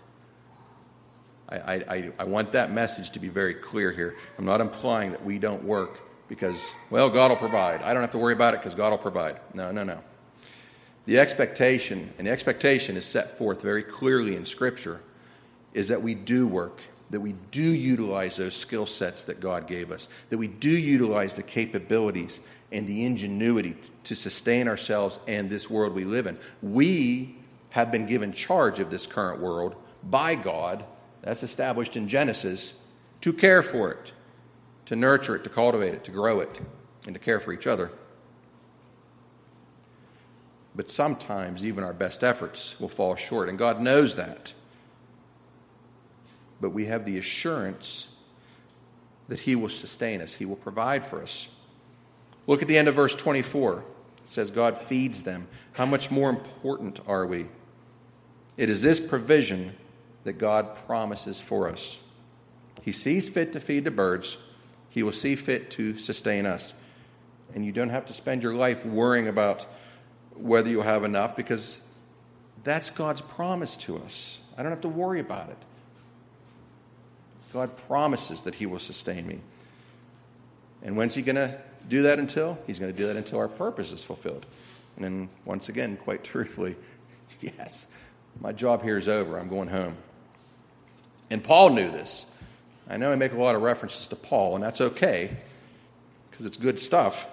I, 1.48 1.84
I, 1.88 2.12
I 2.18 2.24
want 2.24 2.52
that 2.52 2.72
message 2.72 3.10
to 3.10 3.20
be 3.20 3.28
very 3.28 3.54
clear 3.54 3.92
here. 3.92 4.16
I'm 4.38 4.44
not 4.44 4.60
implying 4.60 5.10
that 5.10 5.24
we 5.24 5.38
don't 5.38 5.62
work 5.62 6.00
because, 6.28 6.72
well, 6.90 7.10
God 7.10 7.30
will 7.30 7.36
provide. 7.36 7.82
I 7.82 7.92
don't 7.92 8.02
have 8.02 8.12
to 8.12 8.18
worry 8.18 8.32
about 8.32 8.54
it 8.54 8.60
because 8.60 8.74
God 8.74 8.90
will 8.90 8.98
provide. 8.98 9.40
No, 9.52 9.70
no, 9.70 9.84
no. 9.84 10.00
The 11.04 11.18
expectation, 11.18 12.12
and 12.16 12.26
the 12.26 12.30
expectation 12.30 12.96
is 12.96 13.04
set 13.04 13.36
forth 13.36 13.60
very 13.60 13.82
clearly 13.82 14.36
in 14.36 14.46
Scripture, 14.46 15.00
is 15.74 15.88
that 15.88 16.02
we 16.02 16.14
do 16.14 16.46
work, 16.46 16.80
that 17.10 17.20
we 17.20 17.34
do 17.50 17.62
utilize 17.62 18.36
those 18.36 18.56
skill 18.56 18.86
sets 18.86 19.22
that 19.24 19.38
God 19.38 19.66
gave 19.66 19.90
us, 19.90 20.08
that 20.30 20.38
we 20.38 20.46
do 20.46 20.70
utilize 20.70 21.34
the 21.34 21.42
capabilities 21.42 22.40
and 22.74 22.86
the 22.88 23.04
ingenuity 23.04 23.76
to 24.02 24.14
sustain 24.14 24.66
ourselves 24.68 25.20
and 25.28 25.48
this 25.48 25.70
world 25.70 25.94
we 25.94 26.04
live 26.04 26.26
in. 26.26 26.36
We 26.60 27.36
have 27.70 27.92
been 27.92 28.04
given 28.04 28.32
charge 28.32 28.80
of 28.80 28.90
this 28.90 29.06
current 29.06 29.40
world 29.40 29.76
by 30.02 30.34
God 30.34 30.84
that's 31.22 31.42
established 31.42 31.96
in 31.96 32.08
Genesis 32.08 32.74
to 33.20 33.32
care 33.32 33.62
for 33.62 33.92
it, 33.92 34.12
to 34.86 34.96
nurture 34.96 35.36
it, 35.36 35.44
to 35.44 35.50
cultivate 35.50 35.94
it, 35.94 36.04
to 36.04 36.10
grow 36.10 36.40
it, 36.40 36.60
and 37.06 37.14
to 37.14 37.20
care 37.20 37.40
for 37.40 37.52
each 37.52 37.66
other. 37.66 37.90
But 40.74 40.90
sometimes 40.90 41.62
even 41.62 41.84
our 41.84 41.94
best 41.94 42.24
efforts 42.24 42.80
will 42.80 42.88
fall 42.88 43.14
short, 43.14 43.48
and 43.48 43.56
God 43.56 43.80
knows 43.80 44.16
that. 44.16 44.52
But 46.60 46.70
we 46.70 46.86
have 46.86 47.04
the 47.04 47.18
assurance 47.18 48.16
that 49.28 49.40
He 49.40 49.54
will 49.54 49.68
sustain 49.68 50.20
us, 50.20 50.34
He 50.34 50.44
will 50.44 50.56
provide 50.56 51.06
for 51.06 51.22
us. 51.22 51.48
Look 52.46 52.62
at 52.62 52.68
the 52.68 52.76
end 52.76 52.88
of 52.88 52.94
verse 52.94 53.14
24. 53.14 53.78
It 53.78 53.84
says, 54.24 54.50
God 54.50 54.78
feeds 54.78 55.22
them. 55.22 55.48
How 55.72 55.86
much 55.86 56.10
more 56.10 56.30
important 56.30 57.00
are 57.06 57.26
we? 57.26 57.46
It 58.56 58.70
is 58.70 58.82
this 58.82 59.00
provision 59.00 59.74
that 60.24 60.34
God 60.34 60.76
promises 60.86 61.40
for 61.40 61.68
us. 61.68 62.00
He 62.82 62.92
sees 62.92 63.28
fit 63.28 63.52
to 63.52 63.60
feed 63.60 63.84
the 63.84 63.90
birds, 63.90 64.36
He 64.90 65.02
will 65.02 65.12
see 65.12 65.34
fit 65.36 65.70
to 65.72 65.96
sustain 65.98 66.46
us. 66.46 66.74
And 67.54 67.64
you 67.64 67.72
don't 67.72 67.90
have 67.90 68.06
to 68.06 68.12
spend 68.12 68.42
your 68.42 68.54
life 68.54 68.84
worrying 68.84 69.28
about 69.28 69.66
whether 70.34 70.68
you 70.68 70.80
have 70.80 71.04
enough 71.04 71.36
because 71.36 71.82
that's 72.64 72.90
God's 72.90 73.20
promise 73.20 73.76
to 73.78 73.98
us. 73.98 74.40
I 74.56 74.62
don't 74.62 74.72
have 74.72 74.80
to 74.82 74.88
worry 74.88 75.20
about 75.20 75.50
it. 75.50 75.58
God 77.52 77.76
promises 77.86 78.42
that 78.42 78.56
He 78.56 78.66
will 78.66 78.80
sustain 78.80 79.26
me. 79.26 79.38
And 80.82 80.96
when's 80.96 81.14
He 81.14 81.22
going 81.22 81.36
to 81.36 81.58
do 81.88 82.02
that 82.02 82.18
until? 82.18 82.58
He's 82.66 82.78
going 82.78 82.92
to 82.92 82.96
do 82.96 83.06
that 83.06 83.16
until 83.16 83.38
our 83.38 83.48
purpose 83.48 83.92
is 83.92 84.02
fulfilled. 84.02 84.46
And 84.96 85.04
then, 85.04 85.28
once 85.44 85.68
again, 85.68 85.96
quite 85.96 86.24
truthfully, 86.24 86.76
yes, 87.40 87.86
my 88.40 88.52
job 88.52 88.82
here 88.82 88.98
is 88.98 89.08
over. 89.08 89.38
I'm 89.38 89.48
going 89.48 89.68
home. 89.68 89.96
And 91.30 91.42
Paul 91.42 91.70
knew 91.70 91.90
this. 91.90 92.30
I 92.88 92.96
know 92.96 93.10
I 93.10 93.16
make 93.16 93.32
a 93.32 93.36
lot 93.36 93.54
of 93.54 93.62
references 93.62 94.06
to 94.08 94.16
Paul, 94.16 94.54
and 94.54 94.62
that's 94.62 94.80
okay 94.80 95.36
because 96.30 96.44
it's 96.44 96.56
good 96.56 96.78
stuff. 96.78 97.26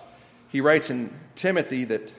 He 0.49 0.61
writes 0.61 0.89
in 0.89 1.13
Timothy 1.35 1.83
that 1.85 2.13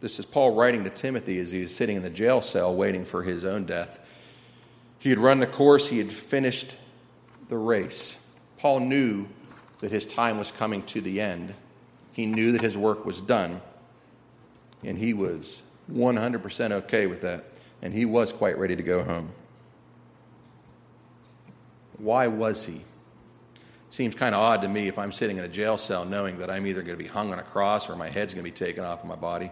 this 0.00 0.18
is 0.18 0.26
Paul 0.26 0.54
writing 0.54 0.84
to 0.84 0.90
Timothy 0.90 1.38
as 1.38 1.50
he 1.52 1.62
is 1.62 1.74
sitting 1.74 1.96
in 1.96 2.02
the 2.02 2.10
jail 2.10 2.40
cell 2.40 2.74
waiting 2.74 3.04
for 3.04 3.22
his 3.22 3.44
own 3.44 3.64
death. 3.64 3.98
He 4.98 5.10
had 5.10 5.18
run 5.18 5.40
the 5.40 5.46
course, 5.46 5.88
he 5.88 5.98
had 5.98 6.12
finished 6.12 6.76
the 7.48 7.56
race. 7.56 8.22
Paul 8.58 8.80
knew 8.80 9.28
that 9.80 9.90
his 9.90 10.06
time 10.06 10.38
was 10.38 10.50
coming 10.50 10.82
to 10.84 11.00
the 11.00 11.20
end. 11.20 11.54
He 12.12 12.26
knew 12.26 12.52
that 12.52 12.62
his 12.62 12.78
work 12.78 13.04
was 13.04 13.20
done, 13.20 13.60
and 14.82 14.96
he 14.98 15.12
was 15.12 15.62
100% 15.92 16.72
okay 16.72 17.06
with 17.06 17.20
that, 17.20 17.44
and 17.82 17.92
he 17.92 18.04
was 18.04 18.32
quite 18.32 18.58
ready 18.58 18.76
to 18.76 18.82
go 18.82 19.02
home. 19.02 19.30
Why 21.98 22.26
was 22.28 22.64
he? 22.64 22.82
Seems 23.88 24.14
kind 24.14 24.34
of 24.34 24.40
odd 24.40 24.62
to 24.62 24.68
me 24.68 24.88
if 24.88 24.98
I'm 24.98 25.12
sitting 25.12 25.38
in 25.38 25.44
a 25.44 25.48
jail 25.48 25.78
cell 25.78 26.04
knowing 26.04 26.38
that 26.38 26.50
I'm 26.50 26.66
either 26.66 26.82
going 26.82 26.98
to 26.98 27.02
be 27.02 27.08
hung 27.08 27.32
on 27.32 27.38
a 27.38 27.42
cross 27.42 27.88
or 27.88 27.96
my 27.96 28.08
head's 28.08 28.34
going 28.34 28.44
to 28.44 28.50
be 28.50 28.54
taken 28.54 28.84
off 28.84 29.02
of 29.02 29.08
my 29.08 29.14
body. 29.14 29.50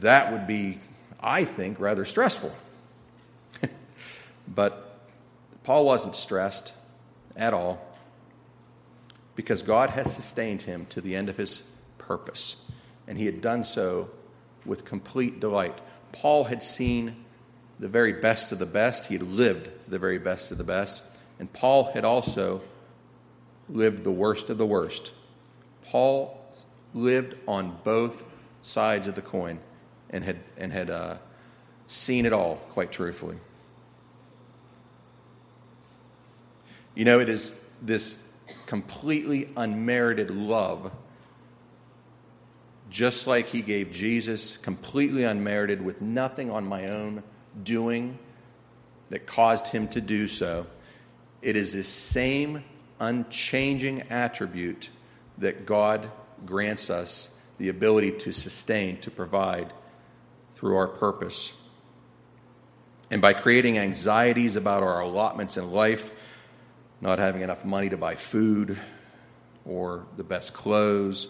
That 0.00 0.32
would 0.32 0.46
be, 0.46 0.78
I 1.20 1.44
think, 1.44 1.80
rather 1.80 2.04
stressful. 2.04 2.52
but 4.48 5.00
Paul 5.62 5.86
wasn't 5.86 6.16
stressed 6.16 6.74
at 7.36 7.54
all 7.54 7.91
because 9.34 9.62
God 9.62 9.90
has 9.90 10.14
sustained 10.14 10.62
him 10.62 10.86
to 10.90 11.00
the 11.00 11.16
end 11.16 11.28
of 11.28 11.36
his 11.36 11.62
purpose, 11.98 12.56
and 13.06 13.18
he 13.18 13.26
had 13.26 13.40
done 13.40 13.64
so 13.64 14.10
with 14.64 14.84
complete 14.84 15.40
delight. 15.40 15.78
Paul 16.12 16.44
had 16.44 16.62
seen 16.62 17.16
the 17.78 17.88
very 17.88 18.12
best 18.12 18.52
of 18.52 18.58
the 18.58 18.66
best, 18.66 19.06
he 19.06 19.14
had 19.14 19.22
lived 19.22 19.70
the 19.88 19.98
very 19.98 20.18
best 20.18 20.50
of 20.50 20.58
the 20.58 20.64
best, 20.64 21.02
and 21.38 21.52
Paul 21.52 21.92
had 21.92 22.04
also 22.04 22.60
lived 23.68 24.04
the 24.04 24.12
worst 24.12 24.50
of 24.50 24.58
the 24.58 24.66
worst. 24.66 25.12
Paul 25.86 26.38
lived 26.94 27.34
on 27.48 27.78
both 27.82 28.24
sides 28.62 29.08
of 29.08 29.14
the 29.14 29.22
coin 29.22 29.58
and 30.10 30.22
had, 30.24 30.38
and 30.56 30.72
had 30.72 30.90
uh, 30.90 31.16
seen 31.86 32.26
it 32.26 32.32
all, 32.32 32.56
quite 32.70 32.92
truthfully. 32.92 33.36
You 36.94 37.06
know, 37.06 37.18
it 37.18 37.28
is 37.28 37.54
this 37.80 38.18
completely 38.72 39.50
unmerited 39.54 40.30
love, 40.30 40.90
just 42.88 43.26
like 43.26 43.48
he 43.48 43.60
gave 43.60 43.92
Jesus, 43.92 44.56
completely 44.56 45.24
unmerited, 45.24 45.82
with 45.82 46.00
nothing 46.00 46.50
on 46.50 46.64
my 46.64 46.86
own 46.86 47.22
doing 47.64 48.18
that 49.10 49.26
caused 49.26 49.66
him 49.66 49.86
to 49.88 50.00
do 50.00 50.26
so. 50.26 50.66
It 51.42 51.54
is 51.54 51.74
this 51.74 51.86
same 51.86 52.64
unchanging 52.98 54.04
attribute 54.08 54.88
that 55.36 55.66
God 55.66 56.10
grants 56.46 56.88
us 56.88 57.28
the 57.58 57.68
ability 57.68 58.12
to 58.20 58.32
sustain, 58.32 58.96
to 59.00 59.10
provide 59.10 59.70
through 60.54 60.76
our 60.76 60.88
purpose. 60.88 61.52
And 63.10 63.20
by 63.20 63.34
creating 63.34 63.76
anxieties 63.76 64.56
about 64.56 64.82
our 64.82 65.02
allotments 65.02 65.58
in 65.58 65.72
life, 65.72 66.10
not 67.02 67.18
having 67.18 67.42
enough 67.42 67.64
money 67.64 67.90
to 67.90 67.96
buy 67.98 68.14
food 68.14 68.78
or 69.66 70.06
the 70.16 70.24
best 70.24 70.54
clothes. 70.54 71.28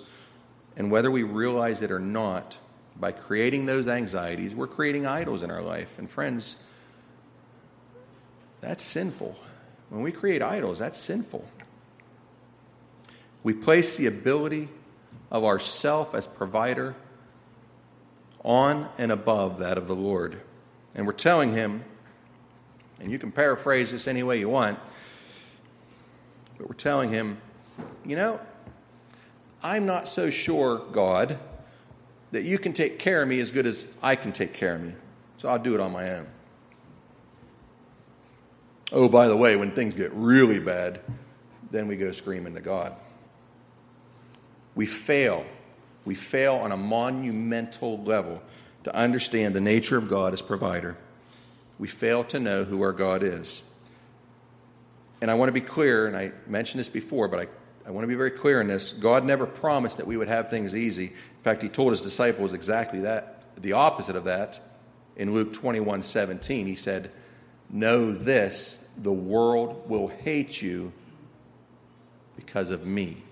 And 0.77 0.91
whether 0.91 1.11
we 1.11 1.23
realize 1.25 1.83
it 1.83 1.91
or 1.91 1.99
not, 1.99 2.59
by 2.95 3.11
creating 3.11 3.65
those 3.67 3.89
anxieties, 3.89 4.55
we're 4.55 4.67
creating 4.67 5.07
idols 5.07 5.43
in 5.43 5.51
our 5.51 5.63
life. 5.63 5.99
And 5.99 6.09
friends, 6.09 6.63
that's 8.61 8.83
sinful. 8.83 9.35
When 9.89 10.03
we 10.03 10.13
create 10.13 10.43
idols, 10.43 10.79
that's 10.79 10.99
sinful. 10.99 11.45
We 13.43 13.55
place 13.55 13.97
the 13.97 14.07
ability 14.07 14.69
of 15.31 15.43
ourself 15.43 16.15
as 16.15 16.27
provider 16.27 16.95
on 18.45 18.89
and 18.99 19.11
above 19.11 19.59
that 19.61 19.79
of 19.79 19.89
the 19.89 19.97
Lord. 19.97 20.41
And 20.95 21.07
we're 21.07 21.15
telling 21.15 21.55
him, 21.55 21.85
and 23.01 23.11
you 23.11 23.19
can 23.19 23.33
paraphrase 23.33 23.91
this 23.91 24.07
any 24.07 24.23
way 24.23 24.39
you 24.39 24.51
want, 24.51 24.79
but 26.62 26.68
we're 26.68 26.77
telling 26.77 27.11
him, 27.11 27.38
you 28.07 28.14
know, 28.14 28.38
I'm 29.64 29.85
not 29.85 30.07
so 30.07 30.31
sure, 30.31 30.79
God, 30.92 31.37
that 32.31 32.44
you 32.44 32.57
can 32.57 32.72
take 32.72 33.01
care 33.01 33.20
of 33.20 33.29
me 33.29 33.40
as 33.40 33.51
good 33.51 33.66
as 33.66 33.85
I 34.01 34.14
can 34.14 34.31
take 34.31 34.55
care 34.55 34.77
of 34.77 34.81
me. 34.81 34.92
So 35.38 35.48
I'll 35.48 35.59
do 35.59 35.75
it 35.75 35.81
on 35.81 35.90
my 35.90 36.14
own. 36.14 36.29
Oh, 38.92 39.09
by 39.09 39.27
the 39.27 39.37
way, 39.37 39.57
when 39.57 39.72
things 39.72 39.96
get 39.96 40.12
really 40.12 40.61
bad, 40.61 41.01
then 41.72 41.88
we 41.88 41.96
go 41.96 42.12
screaming 42.12 42.55
to 42.55 42.61
God. 42.61 42.94
We 44.77 44.87
fail. 44.87 45.44
We 46.05 46.14
fail 46.14 46.55
on 46.55 46.70
a 46.70 46.77
monumental 46.77 48.01
level 48.05 48.40
to 48.85 48.94
understand 48.94 49.57
the 49.57 49.61
nature 49.61 49.96
of 49.96 50.09
God 50.09 50.33
as 50.33 50.40
provider. 50.40 50.96
We 51.81 51.88
fail 51.88 52.22
to 52.22 52.38
know 52.38 52.62
who 52.62 52.83
our 52.83 52.92
God 52.92 53.25
is. 53.25 53.64
And 55.23 55.31
I 55.31 55.35
want 55.35 55.51
to 55.51 55.53
be 55.53 55.61
clear, 55.61 56.09
and 56.09 56.17
I 56.17 56.33
mentioned 56.49 56.81
this 56.81 56.89
before, 56.89 57.29
but 57.29 57.39
I, 57.39 57.47
I 57.87 57.93
want 57.93 58.03
to 58.03 58.09
be 58.09 58.17
very 58.17 58.33
clear 58.33 58.61
in 58.61 58.67
this. 58.67 58.91
God 58.91 59.25
never 59.25 59.47
promised 59.47 59.99
that 59.99 60.07
we 60.09 60.17
would 60.17 60.27
have 60.27 60.51
things 60.51 60.75
easy. 60.75 61.05
In 61.05 61.43
fact, 61.45 61.63
He 61.63 61.69
told 61.69 61.93
His 61.93 62.03
disciples 62.03 62.53
exactly 62.53 63.03
that, 63.03 63.45
the 63.57 63.75
opposite 63.75 64.17
of 64.17 64.25
that. 64.25 64.61
In 65.15 65.33
Luke 65.33 65.53
21 65.53 66.03
17, 66.03 66.67
He 66.67 66.75
said, 66.75 67.13
Know 67.71 68.11
this, 68.11 68.85
the 68.99 69.13
world 69.13 69.89
will 69.89 70.09
hate 70.09 70.61
you 70.61 70.93
because 72.35 72.73
of 72.73 72.85
me. 72.85 73.23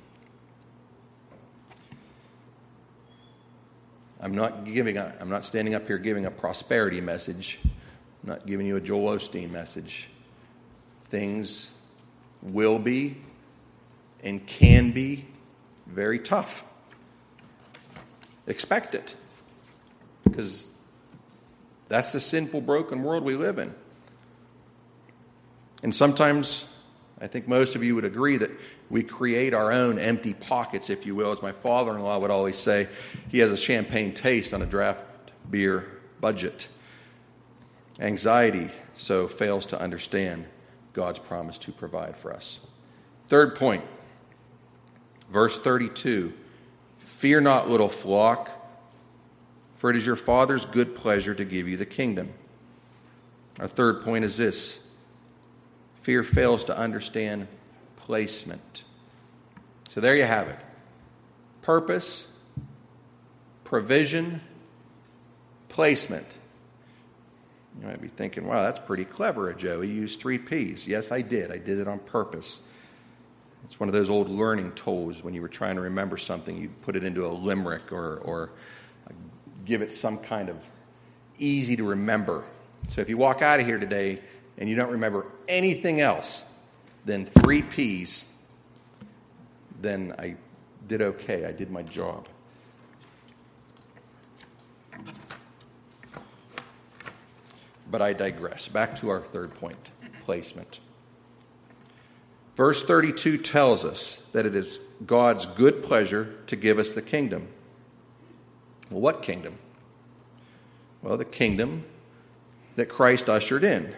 I'm 4.20 4.37
not 4.37 4.64
giving 4.64 4.96
a, 4.96 5.12
I'm 5.20 5.29
not 5.29 5.44
standing 5.44 5.74
up 5.74 5.88
here 5.88 5.98
giving 5.98 6.24
a 6.24 6.31
prosperity 6.31 7.00
message. 7.00 7.59
I'm 7.64 8.29
not 8.29 8.46
giving 8.46 8.66
you 8.66 8.76
a 8.76 8.81
Joel 8.81 9.16
Osteen 9.16 9.50
message. 9.50 10.09
Things 11.07 11.72
will 12.42 12.79
be 12.79 13.16
and 14.22 14.46
can 14.46 14.90
be 14.92 15.26
very 15.87 16.18
tough. 16.18 16.64
Expect 18.46 18.94
it 18.94 19.14
because 20.24 20.70
that's 21.88 22.12
the 22.12 22.20
sinful, 22.20 22.61
broken 22.61 23.03
world 23.03 23.24
we 23.24 23.37
live 23.37 23.59
in. 23.59 23.74
And 25.83 25.94
sometimes, 25.94 26.66
I 27.20 27.26
think 27.26 27.48
most 27.48 27.74
of 27.74 27.83
you 27.83 27.94
would 27.94 28.05
agree 28.05 28.37
that 28.37 28.50
we 28.90 29.03
create 29.03 29.55
our 29.55 29.72
own 29.72 29.98
empty 29.98 30.35
pockets, 30.35 30.90
if 30.90 31.07
you 31.07 31.14
will. 31.14 31.33
As 31.33 31.42
my 31.42 31.53
father 31.53 31.94
in 31.94 32.03
law 32.03 32.18
would 32.18 32.31
always 32.31 32.59
say, 32.59 32.88
he 33.29 33.38
has 33.38 33.50
a 33.50 33.57
champagne 33.57 34.12
taste 34.12 34.53
on 34.53 34.62
a 34.62 34.66
draft 34.66 35.03
beer 35.50 35.87
budget. 36.20 36.68
Anxiety 37.98 38.70
so 38.94 39.26
fails 39.26 39.66
to 39.66 39.81
understand 39.81 40.46
God's 40.92 41.18
promise 41.18 41.59
to 41.59 41.72
provide 41.72 42.16
for 42.16 42.33
us. 42.33 42.61
Third 43.29 43.55
point, 43.57 43.85
verse 45.31 45.59
32 45.59 46.33
Fear 46.98 47.42
not, 47.42 47.68
little 47.68 47.88
flock, 47.88 48.50
for 49.76 49.90
it 49.90 49.96
is 49.96 50.07
your 50.07 50.16
Father's 50.16 50.64
good 50.64 50.94
pleasure 50.94 51.35
to 51.35 51.44
give 51.44 51.68
you 51.68 51.76
the 51.76 51.87
kingdom. 51.87 52.33
Our 53.59 53.68
third 53.68 54.03
point 54.03 54.24
is 54.24 54.37
this 54.37 54.79
fear 56.03 56.24
fails 56.24 56.64
to 56.64 56.76
understand 56.76 57.46
placement. 57.96 58.85
So 59.88 60.00
there 60.00 60.16
you 60.16 60.24
have 60.24 60.48
it 60.48 60.59
purpose, 61.62 62.26
provision, 63.64 64.40
placement. 65.68 66.39
You 67.78 67.87
might 67.87 68.00
be 68.00 68.09
thinking, 68.09 68.46
wow, 68.46 68.62
that's 68.62 68.80
pretty 68.80 69.04
clever 69.04 69.52
Joe. 69.54 69.80
He 69.80 69.90
used 69.90 70.20
three 70.20 70.38
P's. 70.38 70.87
Yes, 70.87 71.12
I 71.12 71.22
did. 71.22 71.52
I 71.52 71.59
did 71.59 71.78
it 71.78 71.87
on 71.87 71.98
purpose. 72.00 72.61
It's 73.64 73.78
one 73.78 73.88
of 73.88 73.92
those 73.92 74.11
old 74.11 74.28
learning 74.28 74.72
tools 74.72 75.22
when 75.22 75.35
you 75.35 75.42
were 75.42 75.48
trying 75.48 75.76
to 75.76 75.83
remember 75.83 76.16
something, 76.16 76.56
you 76.56 76.70
put 76.83 76.96
it 76.96 77.04
into 77.04 77.26
a 77.26 77.28
limerick 77.28 77.92
or, 77.92 78.16
or 78.18 78.50
give 79.64 79.83
it 79.83 79.94
some 79.94 80.18
kind 80.18 80.48
of 80.48 80.68
easy 81.38 81.76
to 81.76 81.85
remember. 81.85 82.44
So 82.88 83.00
if 83.00 83.09
you 83.09 83.16
walk 83.16 83.42
out 83.42 83.61
of 83.61 83.66
here 83.66 83.78
today 83.78 84.20
and 84.59 84.68
you 84.68 84.76
don't 84.76 84.90
remember 84.90 85.26
anything 85.46 86.00
else 86.00 86.44
than 87.04 87.24
three 87.24 87.62
P's, 87.62 88.24
then 89.80 90.14
I 90.18 90.37
did 90.88 91.02
okay. 91.02 91.44
I 91.46 91.52
did 91.52 91.70
my 91.70 91.83
job. 91.83 92.26
But 97.90 98.03
I 98.03 98.12
digress. 98.12 98.68
Back 98.68 98.94
to 98.96 99.09
our 99.09 99.20
third 99.20 99.55
point 99.55 99.90
placement. 100.22 100.81
Verse 102.57 102.83
32 102.85 103.38
tells 103.38 103.85
us 103.85 104.16
that 104.33 104.46
it 104.46 104.55
is 104.55 104.79
God's 105.07 105.46
good 105.46 105.83
pleasure 105.83 106.37
to 106.46 106.57
give 106.57 106.79
us 106.79 106.92
the 106.92 107.03
kingdom. 107.03 107.48
Well, 108.90 109.00
what 109.00 109.22
kingdom? 109.22 109.59
Well, 111.03 111.16
the 111.16 111.24
kingdom 111.24 111.85
that 112.76 112.88
Christ 112.88 113.29
ushered 113.29 113.64
in. 113.64 113.94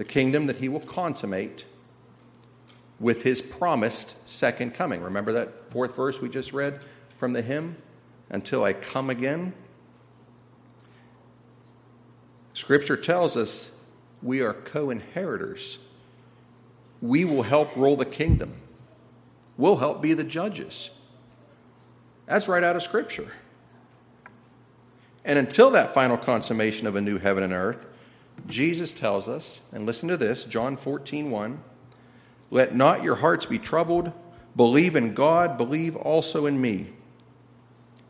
the 0.00 0.04
kingdom 0.04 0.46
that 0.46 0.56
he 0.56 0.66
will 0.66 0.80
consummate 0.80 1.66
with 2.98 3.22
his 3.22 3.42
promised 3.42 4.16
second 4.26 4.72
coming. 4.72 5.02
Remember 5.02 5.30
that 5.32 5.70
fourth 5.70 5.94
verse 5.94 6.22
we 6.22 6.30
just 6.30 6.54
read 6.54 6.80
from 7.18 7.34
the 7.34 7.42
hymn? 7.42 7.76
Until 8.30 8.64
I 8.64 8.72
come 8.72 9.10
again. 9.10 9.52
Scripture 12.60 12.98
tells 12.98 13.38
us 13.38 13.70
we 14.22 14.42
are 14.42 14.52
co 14.52 14.90
inheritors. 14.90 15.78
We 17.00 17.24
will 17.24 17.42
help 17.42 17.74
rule 17.74 17.96
the 17.96 18.04
kingdom, 18.04 18.52
we'll 19.56 19.78
help 19.78 20.02
be 20.02 20.12
the 20.12 20.24
judges. 20.24 20.90
That's 22.26 22.48
right 22.48 22.62
out 22.62 22.76
of 22.76 22.82
Scripture. 22.82 23.32
And 25.24 25.38
until 25.38 25.70
that 25.70 25.94
final 25.94 26.18
consummation 26.18 26.86
of 26.86 26.96
a 26.96 27.00
new 27.00 27.16
heaven 27.16 27.42
and 27.42 27.54
earth, 27.54 27.86
Jesus 28.46 28.92
tells 28.92 29.26
us, 29.26 29.62
and 29.72 29.86
listen 29.86 30.10
to 30.10 30.18
this, 30.18 30.44
John 30.44 30.76
14, 30.76 31.30
1, 31.30 31.62
let 32.50 32.74
not 32.74 33.02
your 33.02 33.16
hearts 33.16 33.46
be 33.46 33.58
troubled. 33.58 34.12
Believe 34.54 34.96
in 34.96 35.14
God, 35.14 35.56
believe 35.56 35.96
also 35.96 36.44
in 36.44 36.60
me. 36.60 36.88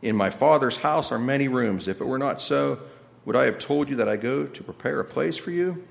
In 0.01 0.17
my 0.17 0.29
Father's 0.29 0.77
house 0.77 1.09
are 1.09 1.19
many 1.19 1.47
rooms. 1.47 1.87
If 1.87 2.01
it 2.01 2.05
were 2.05 2.19
not 2.19 2.41
so, 2.41 2.79
would 3.25 3.35
I 3.35 3.45
have 3.45 3.59
told 3.59 3.89
you 3.89 3.97
that 3.97 4.07
I 4.07 4.17
go 4.17 4.45
to 4.45 4.63
prepare 4.63 4.99
a 4.99 5.05
place 5.05 5.37
for 5.37 5.51
you? 5.51 5.85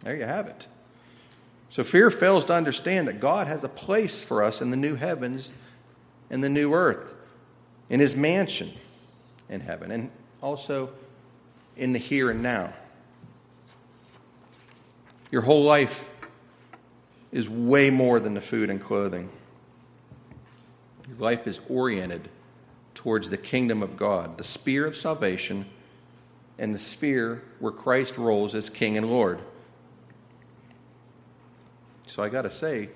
There 0.00 0.16
you 0.16 0.24
have 0.24 0.46
it. 0.46 0.68
So 1.70 1.84
fear 1.84 2.10
fails 2.10 2.44
to 2.46 2.54
understand 2.54 3.08
that 3.08 3.18
God 3.18 3.46
has 3.46 3.64
a 3.64 3.68
place 3.68 4.22
for 4.22 4.42
us 4.42 4.60
in 4.60 4.70
the 4.70 4.76
new 4.76 4.94
heavens 4.94 5.50
and 6.30 6.42
the 6.42 6.48
new 6.48 6.74
earth, 6.74 7.14
in 7.88 8.00
his 8.00 8.14
mansion 8.14 8.72
in 9.48 9.60
heaven, 9.60 9.90
and 9.90 10.10
also 10.42 10.90
in 11.76 11.92
the 11.92 11.98
here 11.98 12.30
and 12.30 12.42
now. 12.42 12.72
Your 15.30 15.42
whole 15.42 15.62
life 15.62 16.08
is 17.32 17.48
way 17.48 17.90
more 17.90 18.20
than 18.20 18.34
the 18.34 18.40
food 18.40 18.68
and 18.68 18.80
clothing. 18.80 19.30
Your 21.08 21.16
life 21.16 21.46
is 21.46 21.60
oriented 21.68 22.28
towards 22.94 23.30
the 23.30 23.36
kingdom 23.36 23.82
of 23.82 23.96
God, 23.96 24.38
the 24.38 24.44
sphere 24.44 24.86
of 24.86 24.96
salvation, 24.96 25.66
and 26.58 26.74
the 26.74 26.78
sphere 26.78 27.42
where 27.58 27.72
Christ 27.72 28.18
rules 28.18 28.54
as 28.54 28.70
King 28.70 28.96
and 28.96 29.10
Lord. 29.10 29.40
So 32.06 32.22
I 32.22 32.28
got 32.28 32.42
to 32.42 32.50
say, 32.50 32.90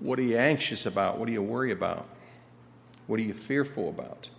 what 0.00 0.18
are 0.18 0.22
you 0.22 0.36
anxious 0.36 0.84
about? 0.84 1.18
What 1.18 1.26
do 1.26 1.32
you 1.32 1.42
worry 1.42 1.70
about? 1.70 2.08
What 3.06 3.20
are 3.20 3.22
you 3.22 3.34
fearful 3.34 3.88
about? 3.88 4.30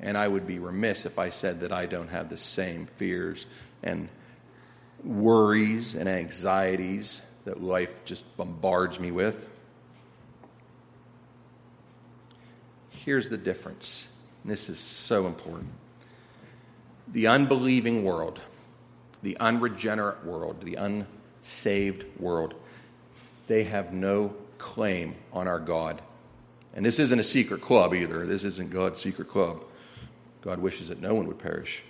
And 0.00 0.16
I 0.16 0.26
would 0.26 0.46
be 0.46 0.58
remiss 0.58 1.06
if 1.06 1.18
I 1.18 1.28
said 1.28 1.60
that 1.60 1.70
I 1.70 1.86
don't 1.86 2.08
have 2.08 2.28
the 2.28 2.36
same 2.36 2.86
fears 2.86 3.46
and 3.82 4.08
worries 5.04 5.94
and 5.94 6.08
anxieties 6.08 7.22
that 7.44 7.62
life 7.62 8.04
just 8.04 8.36
bombards 8.36 8.98
me 8.98 9.10
with. 9.10 9.48
Here's 13.04 13.30
the 13.30 13.38
difference. 13.38 14.14
this 14.44 14.68
is 14.68 14.78
so 14.78 15.26
important. 15.26 15.70
The 17.08 17.26
unbelieving 17.26 18.04
world, 18.04 18.40
the 19.24 19.36
unregenerate 19.38 20.24
world, 20.24 20.62
the 20.62 20.76
unsaved 20.76 22.04
world, 22.20 22.54
they 23.48 23.64
have 23.64 23.92
no 23.92 24.34
claim 24.58 25.16
on 25.32 25.48
our 25.48 25.58
God. 25.58 26.00
And 26.74 26.86
this 26.86 27.00
isn't 27.00 27.18
a 27.18 27.24
secret 27.24 27.60
club 27.60 27.92
either. 27.92 28.24
This 28.24 28.44
isn't 28.44 28.70
God's 28.70 29.00
secret 29.00 29.28
club. 29.28 29.64
God 30.40 30.60
wishes 30.60 30.88
that 30.88 31.00
no 31.00 31.12
one 31.12 31.26
would 31.26 31.40
perish. 31.40 31.82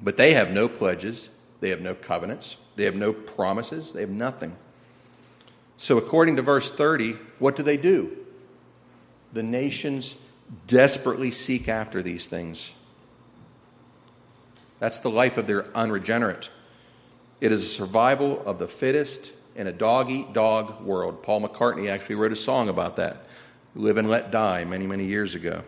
But 0.00 0.16
they 0.16 0.34
have 0.34 0.52
no 0.52 0.68
pledges, 0.68 1.30
they 1.60 1.70
have 1.70 1.80
no 1.80 1.96
covenants, 1.96 2.56
they 2.76 2.84
have 2.84 2.96
no 2.96 3.12
promises, 3.12 3.90
they 3.90 4.00
have 4.00 4.10
nothing. 4.10 4.56
So, 5.76 5.98
according 5.98 6.36
to 6.36 6.42
verse 6.42 6.70
30, 6.70 7.14
what 7.40 7.56
do 7.56 7.64
they 7.64 7.76
do? 7.76 8.21
The 9.32 9.42
nations 9.42 10.16
desperately 10.66 11.30
seek 11.30 11.68
after 11.68 12.02
these 12.02 12.26
things. 12.26 12.72
That's 14.78 15.00
the 15.00 15.10
life 15.10 15.38
of 15.38 15.46
their 15.46 15.74
unregenerate. 15.76 16.50
It 17.40 17.52
is 17.52 17.64
a 17.64 17.68
survival 17.68 18.42
of 18.44 18.58
the 18.58 18.68
fittest 18.68 19.32
in 19.54 19.66
a 19.66 19.72
dog 19.72 20.10
eat 20.10 20.32
dog 20.32 20.80
world. 20.82 21.22
Paul 21.22 21.42
McCartney 21.42 21.88
actually 21.88 22.16
wrote 22.16 22.32
a 22.32 22.36
song 22.36 22.68
about 22.68 22.96
that, 22.96 23.24
Live 23.74 23.96
and 23.96 24.08
Let 24.08 24.30
Die, 24.30 24.64
many, 24.64 24.86
many 24.86 25.04
years 25.04 25.34
ago 25.34 25.62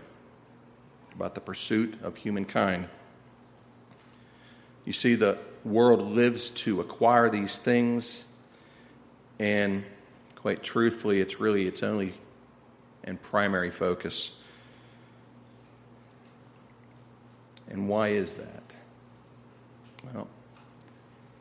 about 1.15 1.35
the 1.35 1.41
pursuit 1.41 1.97
of 2.03 2.17
humankind. 2.17 2.89
You 4.85 4.93
see, 4.93 5.15
the 5.15 5.39
world 5.65 6.03
lives 6.03 6.51
to 6.51 6.81
acquire 6.81 7.31
these 7.31 7.57
things, 7.57 8.25
and 9.39 9.85
quite 10.35 10.63
truthfully, 10.63 11.21
it's 11.21 11.41
really 11.41 11.67
its 11.67 11.83
only 11.83 12.15
and 13.05 13.21
primary 13.21 13.71
focus. 13.71 14.37
And 17.69 17.89
why 17.89 18.09
is 18.09 18.35
that? 18.37 18.75
Well, 20.13 20.29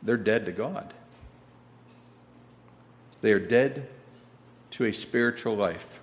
they're 0.01 0.17
dead 0.17 0.45
to 0.45 0.51
God. 0.51 0.93
They 3.21 3.31
are 3.31 3.39
dead 3.39 3.87
to 4.71 4.85
a 4.85 4.93
spiritual 4.93 5.55
life. 5.55 5.99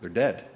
They're 0.00 0.10
dead 0.10 0.46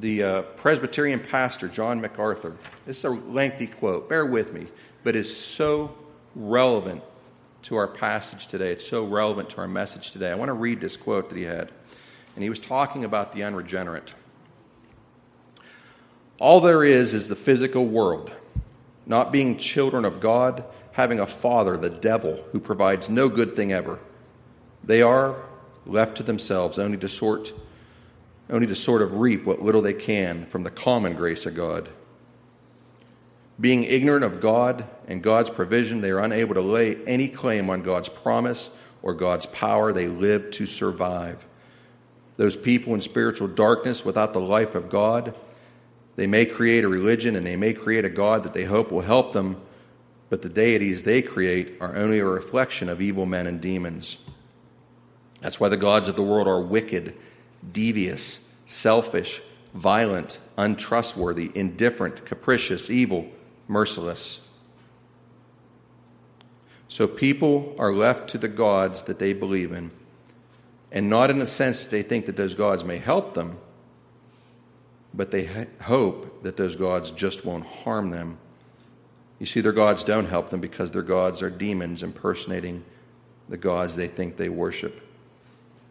the 0.00 0.22
uh, 0.22 0.42
Presbyterian 0.42 1.20
pastor, 1.20 1.68
John 1.68 2.00
MacArthur. 2.00 2.56
This 2.84 2.98
is 2.98 3.04
a 3.04 3.10
lengthy 3.10 3.66
quote, 3.66 4.08
bear 4.08 4.26
with 4.26 4.52
me, 4.52 4.66
but 5.04 5.16
it's 5.16 5.32
so 5.32 5.96
relevant 6.34 7.02
to 7.62 7.76
our 7.76 7.88
passage 7.88 8.46
today. 8.46 8.72
It's 8.72 8.86
so 8.86 9.04
relevant 9.04 9.50
to 9.50 9.58
our 9.58 9.68
message 9.68 10.10
today. 10.10 10.30
I 10.30 10.34
want 10.34 10.48
to 10.48 10.54
read 10.54 10.80
this 10.80 10.96
quote 10.96 11.28
that 11.28 11.38
he 11.38 11.44
had. 11.44 11.70
And 12.34 12.42
he 12.42 12.50
was 12.50 12.60
talking 12.60 13.04
about 13.04 13.32
the 13.32 13.42
unregenerate. 13.42 14.14
All 16.38 16.60
there 16.60 16.84
is 16.84 17.14
is 17.14 17.28
the 17.28 17.36
physical 17.36 17.86
world, 17.86 18.30
not 19.06 19.32
being 19.32 19.56
children 19.56 20.04
of 20.04 20.20
God, 20.20 20.64
having 20.92 21.18
a 21.18 21.26
father, 21.26 21.76
the 21.76 21.90
devil, 21.90 22.44
who 22.52 22.60
provides 22.60 23.08
no 23.08 23.28
good 23.28 23.56
thing 23.56 23.72
ever. 23.72 23.98
They 24.84 25.02
are 25.02 25.36
left 25.86 26.18
to 26.18 26.22
themselves 26.22 26.78
only 26.78 26.98
to 26.98 27.08
sort 27.08 27.52
only 28.48 28.66
to 28.66 28.74
sort 28.74 29.02
of 29.02 29.14
reap 29.14 29.44
what 29.44 29.62
little 29.62 29.82
they 29.82 29.92
can 29.92 30.46
from 30.46 30.62
the 30.62 30.70
common 30.70 31.14
grace 31.14 31.46
of 31.46 31.54
God. 31.54 31.88
Being 33.58 33.84
ignorant 33.84 34.24
of 34.24 34.40
God 34.40 34.84
and 35.08 35.22
God's 35.22 35.50
provision, 35.50 36.00
they 36.00 36.10
are 36.10 36.20
unable 36.20 36.54
to 36.54 36.60
lay 36.60 37.02
any 37.04 37.28
claim 37.28 37.70
on 37.70 37.82
God's 37.82 38.08
promise 38.08 38.70
or 39.02 39.14
God's 39.14 39.46
power. 39.46 39.92
They 39.92 40.08
live 40.08 40.50
to 40.52 40.66
survive. 40.66 41.46
Those 42.36 42.56
people 42.56 42.92
in 42.92 43.00
spiritual 43.00 43.48
darkness 43.48 44.04
without 44.04 44.34
the 44.34 44.40
life 44.40 44.74
of 44.74 44.90
God, 44.90 45.34
they 46.16 46.26
may 46.26 46.44
create 46.44 46.84
a 46.84 46.88
religion 46.88 47.34
and 47.34 47.46
they 47.46 47.56
may 47.56 47.72
create 47.72 48.04
a 48.04 48.10
God 48.10 48.42
that 48.42 48.52
they 48.52 48.64
hope 48.64 48.90
will 48.90 49.00
help 49.00 49.32
them, 49.32 49.60
but 50.28 50.42
the 50.42 50.48
deities 50.48 51.02
they 51.02 51.22
create 51.22 51.76
are 51.80 51.96
only 51.96 52.18
a 52.18 52.26
reflection 52.26 52.90
of 52.90 53.00
evil 53.00 53.24
men 53.24 53.46
and 53.46 53.60
demons. 53.60 54.18
That's 55.40 55.60
why 55.60 55.68
the 55.68 55.76
gods 55.76 56.08
of 56.08 56.16
the 56.16 56.22
world 56.22 56.48
are 56.48 56.60
wicked 56.60 57.14
devious, 57.72 58.46
selfish, 58.66 59.42
violent, 59.74 60.38
untrustworthy, 60.56 61.50
indifferent, 61.54 62.24
capricious, 62.24 62.90
evil, 62.90 63.28
merciless. 63.68 64.40
So 66.88 67.06
people 67.06 67.74
are 67.78 67.92
left 67.92 68.28
to 68.30 68.38
the 68.38 68.48
gods 68.48 69.02
that 69.02 69.18
they 69.18 69.32
believe 69.32 69.72
in, 69.72 69.90
and 70.92 71.10
not 71.10 71.30
in 71.30 71.38
the 71.38 71.48
sense 71.48 71.84
that 71.84 71.90
they 71.90 72.02
think 72.02 72.26
that 72.26 72.36
those 72.36 72.54
gods 72.54 72.84
may 72.84 72.98
help 72.98 73.34
them, 73.34 73.58
but 75.12 75.30
they 75.30 75.66
hope 75.82 76.42
that 76.42 76.56
those 76.56 76.76
gods 76.76 77.10
just 77.10 77.44
won't 77.44 77.66
harm 77.66 78.10
them. 78.10 78.38
You 79.38 79.46
see, 79.46 79.60
their 79.60 79.72
gods 79.72 80.04
don't 80.04 80.26
help 80.26 80.50
them 80.50 80.60
because 80.60 80.90
their 80.90 81.02
gods 81.02 81.42
are 81.42 81.50
demons 81.50 82.02
impersonating 82.02 82.84
the 83.48 83.56
gods 83.56 83.96
they 83.96 84.08
think 84.08 84.36
they 84.36 84.48
worship. 84.48 85.02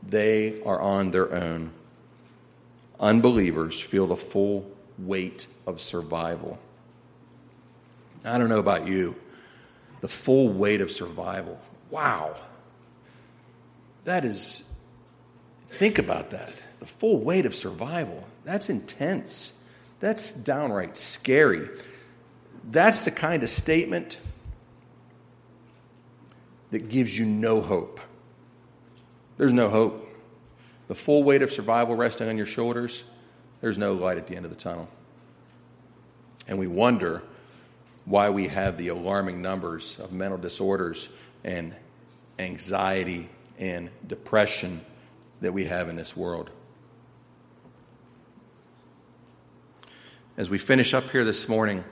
They 0.08 0.62
are 0.64 0.80
on 0.80 1.12
their 1.12 1.34
own. 1.34 1.72
Unbelievers 3.00 3.80
feel 3.80 4.08
the 4.08 4.16
full 4.16 4.70
weight 4.98 5.48
of 5.68 5.82
survival. 5.82 6.60
I 8.26 8.38
don't 8.38 8.50
know 8.50 8.60
about 8.60 8.88
you, 8.88 9.16
the 10.02 10.08
full 10.08 10.50
weight 10.50 10.82
of 10.82 10.92
survival. 10.92 11.60
Wow. 11.90 12.36
That 14.04 14.26
is, 14.26 14.72
think 15.68 16.00
about 16.00 16.32
that. 16.32 16.54
The 16.80 16.86
full 16.86 17.20
weight 17.20 17.46
of 17.46 17.56
survival. 17.56 18.24
That's 18.44 18.70
intense. 18.70 19.54
That's 20.00 20.34
downright 20.34 20.98
scary. 20.98 21.70
That's 22.70 23.06
the 23.06 23.12
kind 23.12 23.44
of 23.44 23.50
statement 23.50 24.20
that 26.72 26.90
gives 26.90 27.18
you 27.18 27.26
no 27.26 27.62
hope. 27.62 28.00
There's 29.38 29.54
no 29.54 29.70
hope. 29.70 30.02
The 30.88 30.96
full 30.96 31.24
weight 31.24 31.42
of 31.42 31.52
survival 31.52 31.96
resting 31.96 32.30
on 32.30 32.38
your 32.38 32.46
shoulders, 32.46 33.04
there's 33.62 33.78
no 33.78 33.94
light 33.94 34.18
at 34.18 34.28
the 34.28 34.36
end 34.36 34.46
of 34.46 34.52
the 34.52 34.58
tunnel. 34.58 34.88
And 36.48 36.60
we 36.60 36.68
wonder 36.68 37.24
why 38.06 38.30
we 38.30 38.48
have 38.48 38.78
the 38.78 38.90
alarming 38.90 39.42
numbers 39.42 40.00
of 40.00 40.12
mental 40.12 40.38
disorders 40.38 41.10
and 41.44 41.76
anxiety 42.38 43.30
and 43.58 43.90
depression 44.06 44.86
that 45.42 45.54
we 45.54 45.66
have 45.66 45.90
in 45.90 45.96
this 45.96 46.16
world. 46.16 46.50
As 50.38 50.50
we 50.50 50.58
finish 50.58 50.94
up 50.94 51.10
here 51.12 51.24
this 51.24 51.48
morning, 51.50 51.84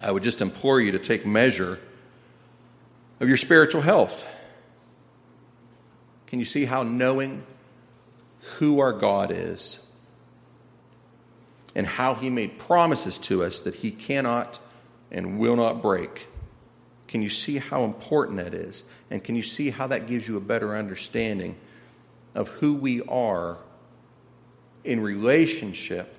I 0.00 0.10
would 0.10 0.22
just 0.22 0.40
implore 0.40 0.80
you 0.80 0.92
to 0.92 0.98
take 0.98 1.26
measure 1.26 1.78
of 3.20 3.28
your 3.28 3.36
spiritual 3.36 3.82
health. 3.82 4.26
Can 6.26 6.38
you 6.38 6.44
see 6.44 6.64
how 6.64 6.82
knowing 6.82 7.44
who 8.58 8.80
our 8.80 8.92
God 8.92 9.30
is 9.30 9.86
and 11.74 11.86
how 11.86 12.14
He 12.14 12.30
made 12.30 12.58
promises 12.58 13.18
to 13.18 13.42
us 13.42 13.60
that 13.62 13.76
He 13.76 13.90
cannot 13.90 14.58
and 15.10 15.38
will 15.38 15.56
not 15.56 15.82
break? 15.82 16.28
Can 17.08 17.22
you 17.22 17.30
see 17.30 17.58
how 17.58 17.84
important 17.84 18.38
that 18.38 18.54
is? 18.54 18.84
And 19.10 19.22
can 19.22 19.36
you 19.36 19.42
see 19.42 19.70
how 19.70 19.86
that 19.88 20.06
gives 20.06 20.26
you 20.26 20.36
a 20.36 20.40
better 20.40 20.76
understanding 20.76 21.56
of 22.34 22.48
who 22.48 22.74
we 22.74 23.02
are 23.02 23.58
in 24.84 25.00
relationship 25.00 26.16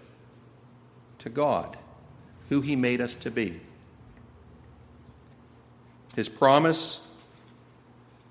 to 1.20 1.30
God, 1.30 1.78
who 2.50 2.62
He 2.62 2.76
made 2.76 3.02
us 3.02 3.16
to 3.16 3.32
be? 3.32 3.60
His 6.16 6.30
promise 6.30 7.00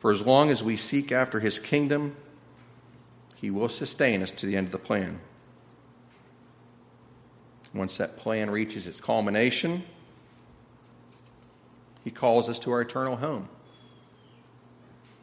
for 0.03 0.11
as 0.11 0.27
long 0.27 0.51
as 0.51 0.65
we 0.65 0.77
seek 0.77 1.13
after 1.13 1.39
His 1.39 1.61
kingdom, 1.61 2.17
He 3.37 3.53
will 3.53 3.69
sustain 3.69 4.21
us 4.21 4.33
to 4.33 4.47
the 4.47 4.57
end 4.57 4.67
of 4.67 4.73
the 4.73 4.79
plan. 4.79 5.21
Once 7.75 7.97
that 7.97 8.17
plan 8.17 8.51
reaches 8.51 8.87
its 8.87 9.01
culmination, 9.01 9.83
he 12.05 12.11
calls 12.11 12.49
us 12.49 12.59
to 12.61 12.73
our 12.73 12.81
eternal 12.81 13.17
home. 13.17 13.49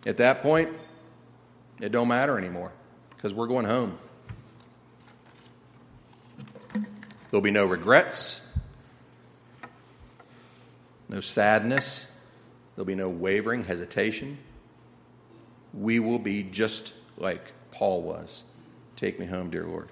At 0.06 0.18
that 0.18 0.41
point, 0.41 0.70
it 1.80 1.91
don't 1.91 2.08
matter 2.08 2.38
anymore 2.38 2.72
because 3.16 3.34
we're 3.34 3.47
going 3.47 3.66
home. 3.66 3.97
There'll 7.30 7.41
be 7.41 7.52
no 7.52 7.66
regrets, 7.66 8.45
no 11.08 11.22
sadness, 11.22 12.12
there'll 12.76 12.88
be 12.88 12.95
no 12.95 13.10
wavering, 13.10 13.66
hesitation. 13.66 14.39
We 15.74 16.00
will 16.00 16.18
be 16.18 16.41
just 16.41 16.93
like 17.18 17.52
Paul 17.72 18.02
was. 18.02 18.45
Take 18.95 19.20
me 19.20 19.28
home, 19.28 19.52
dear 19.52 19.66
Lord. 19.66 19.89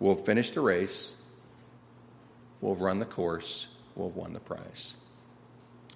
We'll 0.00 0.16
finish 0.16 0.50
the 0.50 0.60
race, 0.60 1.14
we'll 2.62 2.72
have 2.72 2.80
run 2.80 2.98
the 2.98 3.04
course, 3.04 3.68
we'll 3.94 4.08
have 4.08 4.16
won 4.16 4.32
the 4.32 4.40
prize. 4.40 4.94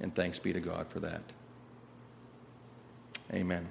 And 0.03 0.15
thanks 0.15 0.39
be 0.39 0.53
to 0.53 0.61
God 0.61 0.89
for 0.89 1.01
that. 1.01 1.23
Amen. 3.33 3.67